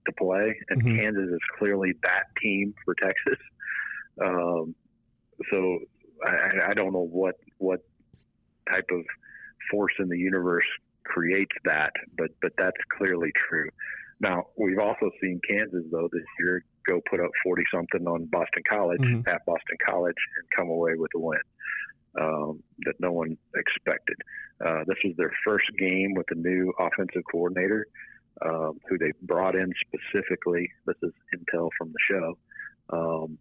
[0.07, 0.99] to play, and mm-hmm.
[0.99, 3.39] Kansas is clearly that team for Texas.
[4.21, 4.75] Um,
[5.49, 5.79] so
[6.25, 7.81] I, I don't know what what
[8.71, 9.05] type of
[9.71, 10.67] force in the universe
[11.05, 13.69] creates that, but but that's clearly true.
[14.21, 18.63] Now we've also seen Kansas though this year go put up forty something on Boston
[18.69, 19.29] College mm-hmm.
[19.29, 21.41] at Boston College and come away with a win
[22.21, 24.17] um, that no one expected.
[24.65, 27.87] Uh, this was their first game with the new offensive coordinator,
[28.45, 30.71] um, who they brought in specifically.
[30.87, 32.39] This is intel from the show.
[32.91, 33.39] Um,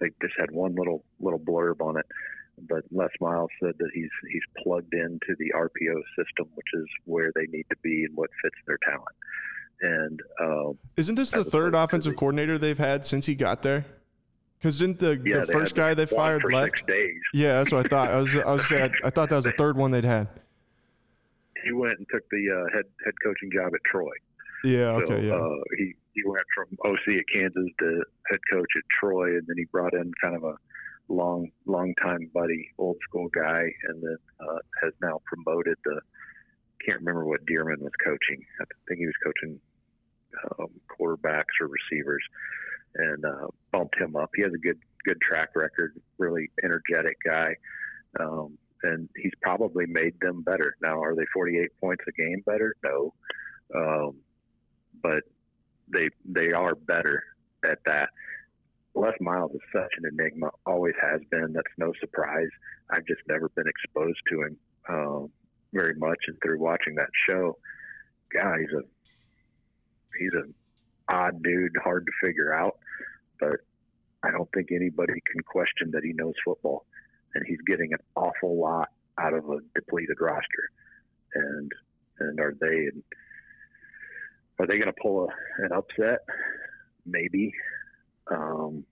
[0.00, 2.06] they just had one little little blurb on it,
[2.68, 7.32] but Les Miles said that he's he's plugged into the RPO system, which is where
[7.34, 9.16] they need to be and what fits their talent.
[9.80, 13.84] And uh, isn't this the third offensive coordinator they've had since he got there?
[14.58, 16.84] Because didn't the, yeah, the first guy they fired left?
[17.34, 18.08] Yeah, that's what I thought.
[18.10, 20.28] I was I was saying, I thought that was the third one they'd had.
[21.64, 24.12] He went and took the uh, head head coaching job at Troy.
[24.62, 25.00] Yeah.
[25.02, 25.26] Okay.
[25.26, 25.34] Yeah.
[25.34, 29.56] Uh, he he went from OC at Kansas to head coach at Troy, and then
[29.56, 30.54] he brought in kind of a
[31.08, 36.00] long long time buddy, old school guy, and then uh, has now promoted the.
[36.86, 38.44] Can't remember what Dearmon was coaching.
[38.60, 39.60] I think he was coaching
[40.58, 42.22] um, quarterbacks or receivers,
[42.96, 44.30] and uh, bumped him up.
[44.34, 47.54] He has a good good track record, really energetic guy.
[48.18, 50.74] Um, and he's probably made them better.
[50.82, 52.74] Now, are they 48 points a game better?
[52.82, 53.14] No.
[53.74, 54.16] Um,
[55.02, 55.22] but
[55.92, 57.22] they they are better
[57.64, 58.08] at that.
[58.94, 61.52] Les Miles is such an enigma, always has been.
[61.52, 62.50] That's no surprise.
[62.90, 64.56] I've just never been exposed to him
[64.88, 65.30] um,
[65.72, 67.56] very much, and through watching that show,
[68.32, 68.82] God, he's a
[70.18, 70.54] he's an
[71.08, 72.78] odd dude, hard to figure out.
[73.40, 73.60] But
[74.22, 76.84] I don't think anybody can question that he knows football,
[77.34, 78.88] and he's getting an awful lot
[79.18, 80.70] out of a depleted roster.
[81.34, 81.72] And
[82.18, 82.88] and are they?
[84.62, 86.20] Are they going to pull a, an upset?
[87.04, 87.52] Maybe.
[88.30, 88.84] Um,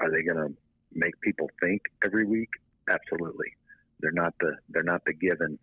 [0.00, 0.54] are they going to
[0.94, 2.48] make people think every week?
[2.88, 3.48] Absolutely.
[4.00, 5.58] They're not the they're not the given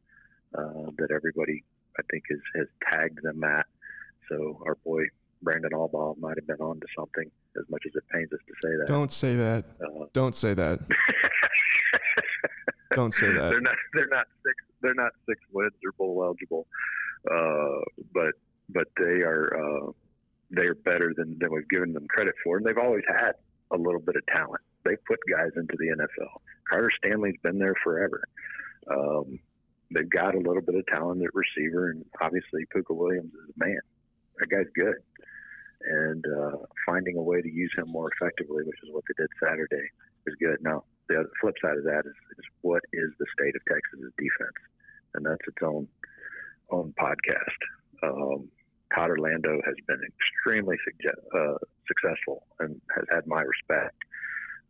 [0.55, 1.63] uh, that everybody
[1.97, 3.65] I think is has tagged them at.
[4.30, 5.05] So our boy
[5.41, 7.32] Brandon Albaugh might have been on to something.
[7.57, 8.88] As much as it pains us to say that.
[8.88, 9.65] Don't say that.
[9.82, 10.82] Uh, Don't say that.
[12.93, 13.49] Don't say that.
[13.49, 13.76] They're not.
[13.93, 14.55] They're not six.
[14.82, 16.67] They're not six wins or bowl eligible.
[17.32, 17.80] Uh,
[18.13, 18.34] but
[18.70, 19.91] but they are uh,
[20.51, 23.34] they are better than, than we've given them credit for, and they've always had
[23.72, 24.61] a little bit of talent.
[24.84, 26.41] They put guys into the NFL.
[26.70, 28.24] Carter Stanley's been there forever.
[28.89, 29.39] Um,
[29.93, 33.66] they've got a little bit of talent at receiver, and obviously Pooka Williams is a
[33.66, 33.80] man.
[34.39, 34.95] That guy's good,
[35.82, 39.30] and uh, finding a way to use him more effectively, which is what they did
[39.41, 39.88] Saturday,
[40.28, 40.57] is good.
[40.61, 44.59] Now, the flip side of that is, is what is the state of Texas's defense,
[45.13, 45.88] and that's its own
[46.72, 47.61] own podcast.
[48.03, 48.49] Um,
[48.93, 50.77] Todd Orlando has been extremely
[51.33, 51.57] uh,
[51.88, 53.95] successful and has had my respect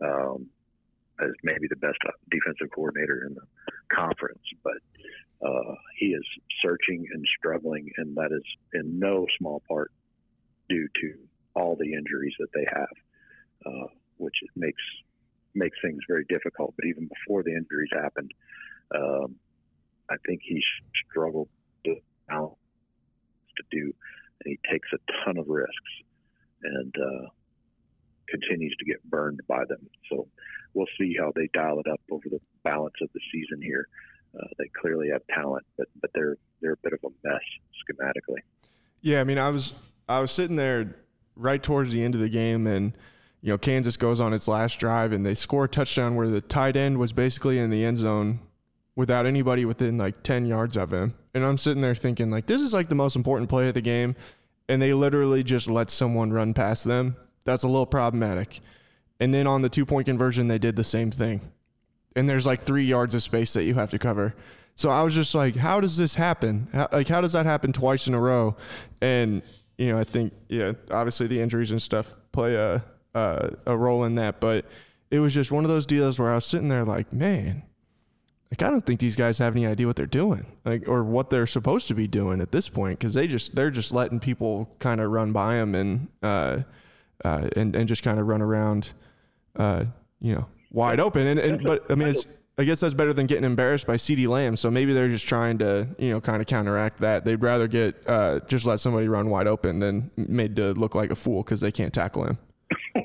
[0.03, 0.47] um,
[1.20, 1.97] as maybe the best
[2.32, 3.41] defensive coordinator in the
[3.93, 4.43] conference.
[4.63, 4.78] But
[5.45, 6.24] uh, he is
[6.61, 8.43] searching and struggling, and that is
[8.74, 9.91] in no small part
[10.70, 11.13] due to
[11.55, 12.89] all the injuries that they have.
[13.66, 13.88] Uh,
[14.18, 14.82] which makes
[15.53, 16.74] makes things very difficult.
[16.78, 18.32] But even before the injuries happened,
[18.93, 19.36] um,
[20.09, 20.61] I think he
[21.09, 21.49] struggled
[21.86, 21.95] to
[23.58, 23.93] to do,
[24.43, 25.74] and he takes a ton of risks
[26.64, 27.28] and uh,
[28.30, 29.88] continues to get burned by them.
[30.10, 30.28] So
[30.74, 33.88] we'll see how they dial it up over the balance of the season here.
[34.38, 37.41] Uh, they clearly have talent, but but they're they're a bit of a mess
[37.84, 38.39] schematically.
[39.01, 39.74] Yeah, I mean, I was
[40.10, 40.95] I was sitting there
[41.36, 42.93] right towards the end of the game, and
[43.41, 46.41] you know, Kansas goes on its last drive, and they score a touchdown where the
[46.41, 48.39] tight end was basically in the end zone
[48.95, 52.62] without anybody within like ten yards of him, and I'm sitting there thinking like, this
[52.62, 54.16] is like the most important play of the game,
[54.68, 57.18] and they literally just let someone run past them.
[57.44, 58.62] That's a little problematic.
[59.20, 61.42] And then on the two point conversion, they did the same thing
[62.16, 64.36] and there's like three yards of space that you have to cover.
[64.76, 66.68] So I was just like, how does this happen?
[66.74, 68.56] How, like, how does that happen twice in a row?
[69.02, 69.42] And
[69.78, 72.84] you know, I think yeah, obviously the injuries and stuff play a
[73.14, 74.66] a, a role in that, but
[75.12, 77.64] it was just one of those deals where I was sitting there like, man,
[78.56, 81.30] like I don't think these guys have any idea what they're doing, like or what
[81.30, 84.70] they're supposed to be doing at this point, because they just they're just letting people
[84.80, 86.60] kind of run by them and uh,
[87.26, 88.93] uh, and and just kind of run around,
[89.58, 89.84] uh,
[90.22, 91.28] you know, wide open.
[91.28, 92.26] And, and but I mean, it's
[92.58, 94.56] I guess that's better than getting embarrassed by CeeDee Lamb.
[94.56, 97.26] So maybe they're just trying to you know kind of counteract that.
[97.26, 101.12] They'd rather get uh, just let somebody run wide open than made to look like
[101.12, 102.38] a fool because they can't tackle him.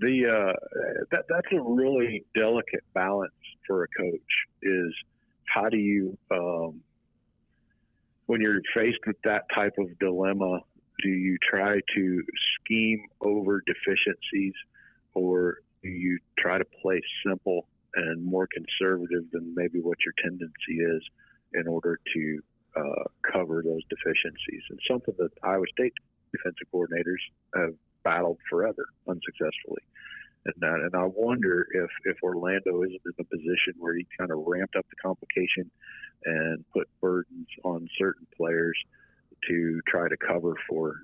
[0.00, 0.52] the uh,
[1.10, 3.32] that that's a really delicate balance
[3.70, 4.32] for a coach.
[4.62, 4.94] Is
[5.46, 6.80] how do you um,
[8.26, 10.60] when you're faced with that type of dilemma?
[11.02, 12.22] Do you try to
[12.56, 14.54] scheme over deficiencies,
[15.14, 20.76] or do you try to play simple and more conservative than maybe what your tendency
[20.96, 21.02] is
[21.54, 22.40] in order to
[22.76, 24.62] uh, cover those deficiencies.
[24.70, 25.94] And something that Iowa State
[26.32, 27.22] defensive coordinators
[27.56, 29.82] have battled forever unsuccessfully.
[30.46, 33.02] And, that, and I wonder if, if Orlando isn't
[33.40, 35.70] position where he kind of ramped up the complication
[36.24, 38.76] and put burdens on certain players
[39.48, 40.96] to try to cover for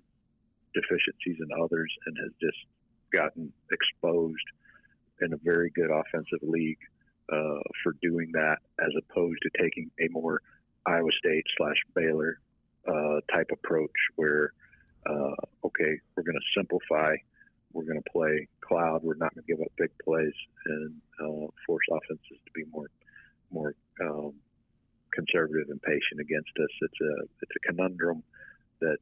[0.75, 2.59] deficiencies in others and has just
[3.13, 4.45] gotten exposed
[5.23, 6.79] in a very good offensive league
[7.33, 10.43] uh, for doing that, as opposed to taking a more
[10.87, 12.39] Iowa State slash Baylor
[12.87, 14.53] uh, type approach, where
[15.09, 15.35] uh,
[15.65, 17.15] okay, we're going to simplify,
[17.73, 20.35] we're going to play cloud, we're not going to give up big plays,
[20.67, 22.91] and uh, force offenses to be more
[23.51, 24.35] more um,
[25.13, 26.73] conservative and patient against us.
[26.83, 28.23] It's a it's a conundrum
[28.81, 28.99] that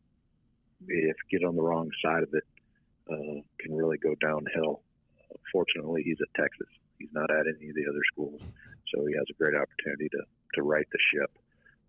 [0.86, 2.44] if you get on the wrong side of it,
[3.10, 4.82] uh, can really go downhill
[5.52, 6.68] fortunately, he's at Texas.
[6.98, 8.40] He's not at any of the other schools,
[8.92, 10.22] so he has a great opportunity to
[10.54, 11.30] to right the ship.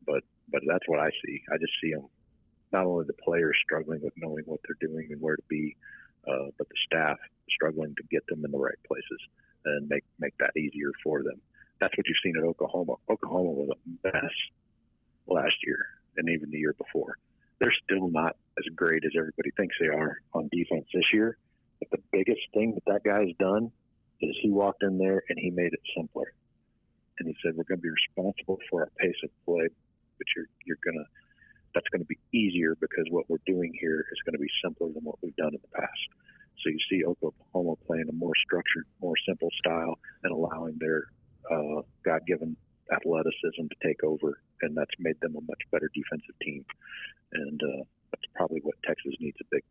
[0.06, 1.42] But but that's what I see.
[1.52, 2.08] I just see him
[2.72, 5.76] not only the players struggling with knowing what they're doing and where to be,
[6.28, 7.18] uh, but the staff
[7.50, 9.22] struggling to get them in the right places
[9.66, 11.40] and make make that easier for them.
[11.80, 12.96] That's what you've seen at Oklahoma.
[13.10, 14.36] Oklahoma was a mess
[15.28, 15.86] last year
[16.18, 17.18] and even the year before.
[17.60, 21.38] They're still not as great as everybody thinks they are on defense this year,
[21.80, 23.72] but the biggest thing that that guy's done
[24.22, 26.34] is he walked in there and he made it simpler.
[27.20, 29.68] And he said, "We're going to be responsible for our pace of play,
[30.18, 31.06] but you're you're going to
[31.74, 34.92] that's going to be easier because what we're doing here is going to be simpler
[34.94, 36.08] than what we've done in the past."
[36.64, 41.04] So you see Oklahoma playing a more structured, more simple style and allowing their
[41.52, 42.56] uh, God-given
[42.92, 46.66] athleticism to take over, and that's made them a much better defensive team.
[47.34, 49.64] And uh, that's probably what Texas needs a big,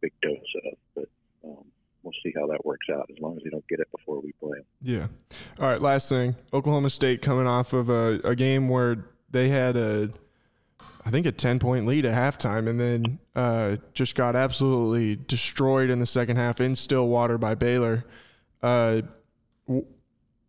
[0.00, 0.78] big dose of.
[0.94, 1.08] But
[1.44, 1.64] um,
[2.02, 4.32] we'll see how that works out as long as they don't get it before we
[4.32, 4.66] play them.
[4.82, 5.06] Yeah.
[5.58, 5.80] All right.
[5.80, 10.10] Last thing Oklahoma State coming off of a, a game where they had a,
[11.04, 15.90] I think a 10 point lead at halftime and then uh, just got absolutely destroyed
[15.90, 18.04] in the second half in Stillwater by Baylor.
[18.62, 19.02] Uh,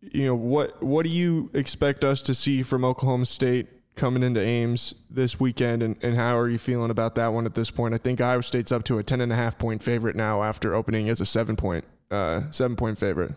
[0.00, 4.40] you know, what, what do you expect us to see from Oklahoma State coming into
[4.40, 7.92] Ames this weekend, and, and how are you feeling about that one at this point?
[7.92, 10.74] I think Iowa State's up to a ten and a half point favorite now after
[10.74, 13.32] opening as a seven point uh, seven point favorite.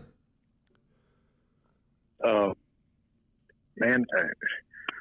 [2.24, 2.54] Uh,
[3.76, 4.28] man, uh,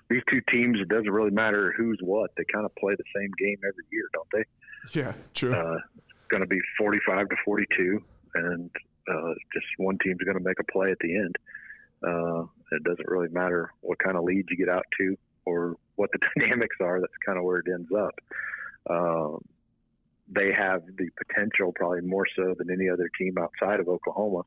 [0.09, 2.32] these two teams, it doesn't really matter who's what.
[2.36, 4.99] They kind of play the same game every year, don't they?
[4.99, 5.53] Yeah, true.
[5.53, 8.03] Uh, it's going to be forty-five to forty-two,
[8.36, 8.70] and
[9.07, 11.36] uh, just one team's going to make a play at the end.
[12.03, 12.41] Uh,
[12.72, 15.16] it doesn't really matter what kind of lead you get out to
[15.52, 16.99] or what the dynamics are.
[16.99, 18.16] That's kind of where it ends up.
[18.89, 19.43] Um,
[20.28, 24.43] they have the potential, probably more so than any other team outside of Oklahoma,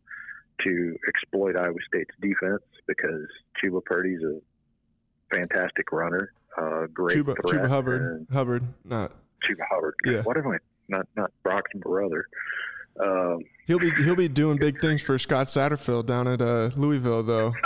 [0.63, 3.27] to exploit Iowa State's defense because
[3.63, 4.41] Chuba Purdy's a
[5.35, 9.95] fantastic runner, uh, great Chuba, Chuba Hubbard, Hubbard, not Chuba Hubbard.
[10.05, 10.23] Yeah.
[10.23, 10.59] What am I?
[10.89, 12.27] Not not Brock's brother.
[13.01, 17.23] Um, he'll be he'll be doing big things for Scott Satterfield down at uh, Louisville,
[17.23, 17.55] though.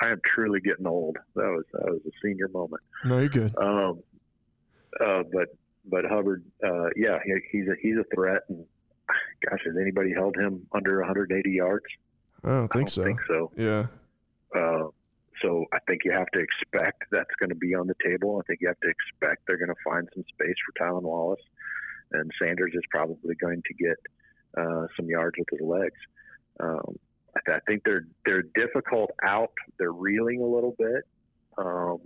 [0.00, 1.18] I am truly getting old.
[1.34, 2.82] That was that was a senior moment.
[3.04, 3.54] No, you're good.
[3.56, 4.02] Um,
[4.98, 5.48] uh, but
[5.84, 8.42] but Hubbard, uh, yeah, he, he's a he's a threat.
[8.48, 8.64] And
[9.48, 11.84] gosh, has anybody held him under 180 yards?
[12.44, 13.04] I don't think I don't so.
[13.04, 13.52] Think so.
[13.56, 13.86] Yeah.
[14.54, 14.88] Uh,
[15.42, 18.40] so I think you have to expect that's going to be on the table.
[18.42, 21.40] I think you have to expect they're going to find some space for Tylan Wallace,
[22.12, 23.96] and Sanders is probably going to get
[24.58, 25.96] uh, some yards with his legs.
[26.60, 26.98] Um,
[27.36, 29.52] I, th- I think they're they're difficult out.
[29.78, 31.04] They're reeling a little bit.
[31.58, 31.98] Um,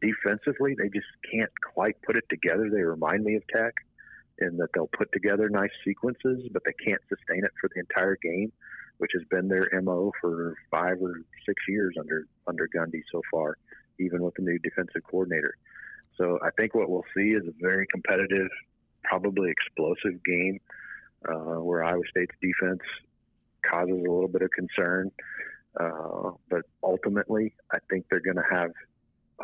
[0.00, 2.70] defensively, they just can't quite put it together.
[2.70, 3.74] They remind me of Tech
[4.38, 8.16] in that they'll put together nice sequences, but they can't sustain it for the entire
[8.22, 8.52] game
[8.98, 13.56] which has been their mo for five or six years under under Gundy so far,
[13.98, 15.56] even with the new defensive coordinator.
[16.16, 18.48] So I think what we'll see is a very competitive,
[19.02, 20.60] probably explosive game
[21.28, 22.82] uh, where Iowa State's defense
[23.68, 25.10] causes a little bit of concern.
[25.78, 28.70] Uh, but ultimately, I think they're going to have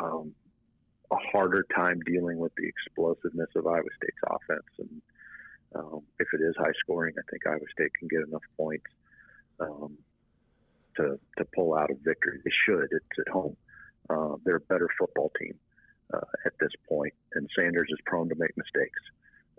[0.00, 0.32] um,
[1.10, 4.70] a harder time dealing with the explosiveness of Iowa State's offense.
[4.78, 5.02] And
[5.74, 8.86] um, if it is high scoring, I think Iowa State can get enough points
[9.58, 9.98] um,
[10.96, 12.38] to to pull out a victory.
[12.44, 12.88] They should.
[12.90, 13.56] It's at home.
[14.08, 15.54] Uh, they're a better football team
[16.12, 18.98] uh, at this point, and Sanders is prone to make mistakes.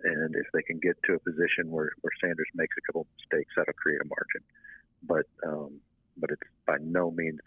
[0.03, 3.07] And if they can get to a position where, where Sanders makes a couple of
[3.17, 4.41] mistakes, that'll create a margin.
[5.03, 5.81] But um,
[6.17, 7.39] but it's by no means.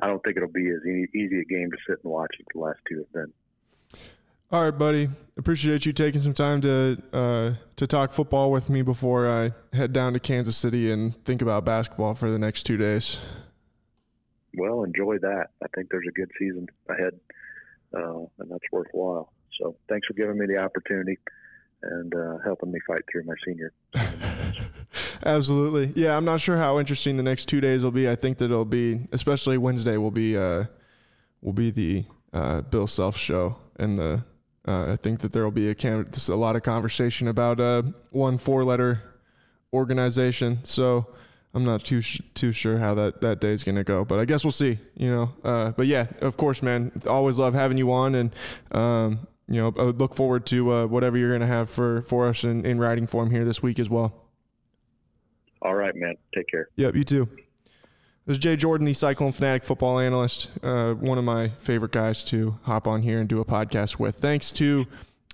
[0.00, 2.60] I don't think it'll be as easy a game to sit and watch as the
[2.60, 3.32] last two have been.
[4.52, 5.08] All right, buddy.
[5.36, 9.92] Appreciate you taking some time to uh, to talk football with me before I head
[9.92, 13.18] down to Kansas City and think about basketball for the next two days.
[14.56, 15.48] Well, enjoy that.
[15.62, 17.18] I think there's a good season ahead,
[17.94, 19.32] uh, and that's worthwhile.
[19.60, 21.18] So, thanks for giving me the opportunity
[21.82, 23.72] and uh, helping me fight through my senior.
[25.24, 25.92] Absolutely.
[26.00, 28.08] Yeah, I'm not sure how interesting the next two days will be.
[28.08, 30.64] I think that it'll be, especially Wednesday, will be uh,
[31.42, 34.24] will be the uh, Bill Self show and the
[34.66, 37.82] uh, I think that there will be a, can- a lot of conversation about uh,
[38.10, 39.02] one four letter
[39.72, 40.60] organization.
[40.64, 41.06] So
[41.54, 44.18] I'm not too sh- too sure how that, that day is going to go, but
[44.18, 44.78] I guess we'll see.
[44.96, 46.92] You know, uh, but yeah, of course, man.
[47.06, 48.34] Always love having you on, and
[48.72, 52.44] um, you know, look forward to uh, whatever you're going to have for for us
[52.44, 54.26] in, in writing form here this week as well.
[55.62, 56.14] All right, man.
[56.34, 56.68] Take care.
[56.76, 57.28] Yep, you too.
[58.26, 62.24] This is Jay Jordan, the Cyclone Fanatic football analyst, uh, one of my favorite guys
[62.24, 64.16] to hop on here and do a podcast with.
[64.16, 64.86] Thanks to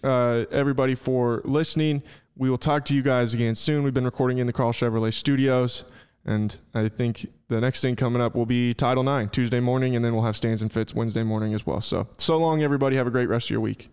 [0.05, 2.03] uh, everybody for listening.
[2.37, 3.83] We will talk to you guys again soon.
[3.83, 5.85] We've been recording in the Karl Chevrolet studios,
[6.27, 10.05] and I think the next thing coming up will be Title IX Tuesday morning, and
[10.05, 11.81] then we'll have Stands and Fits Wednesday morning as well.
[11.81, 12.97] So, so long, everybody.
[12.97, 13.89] Have a great rest of your week.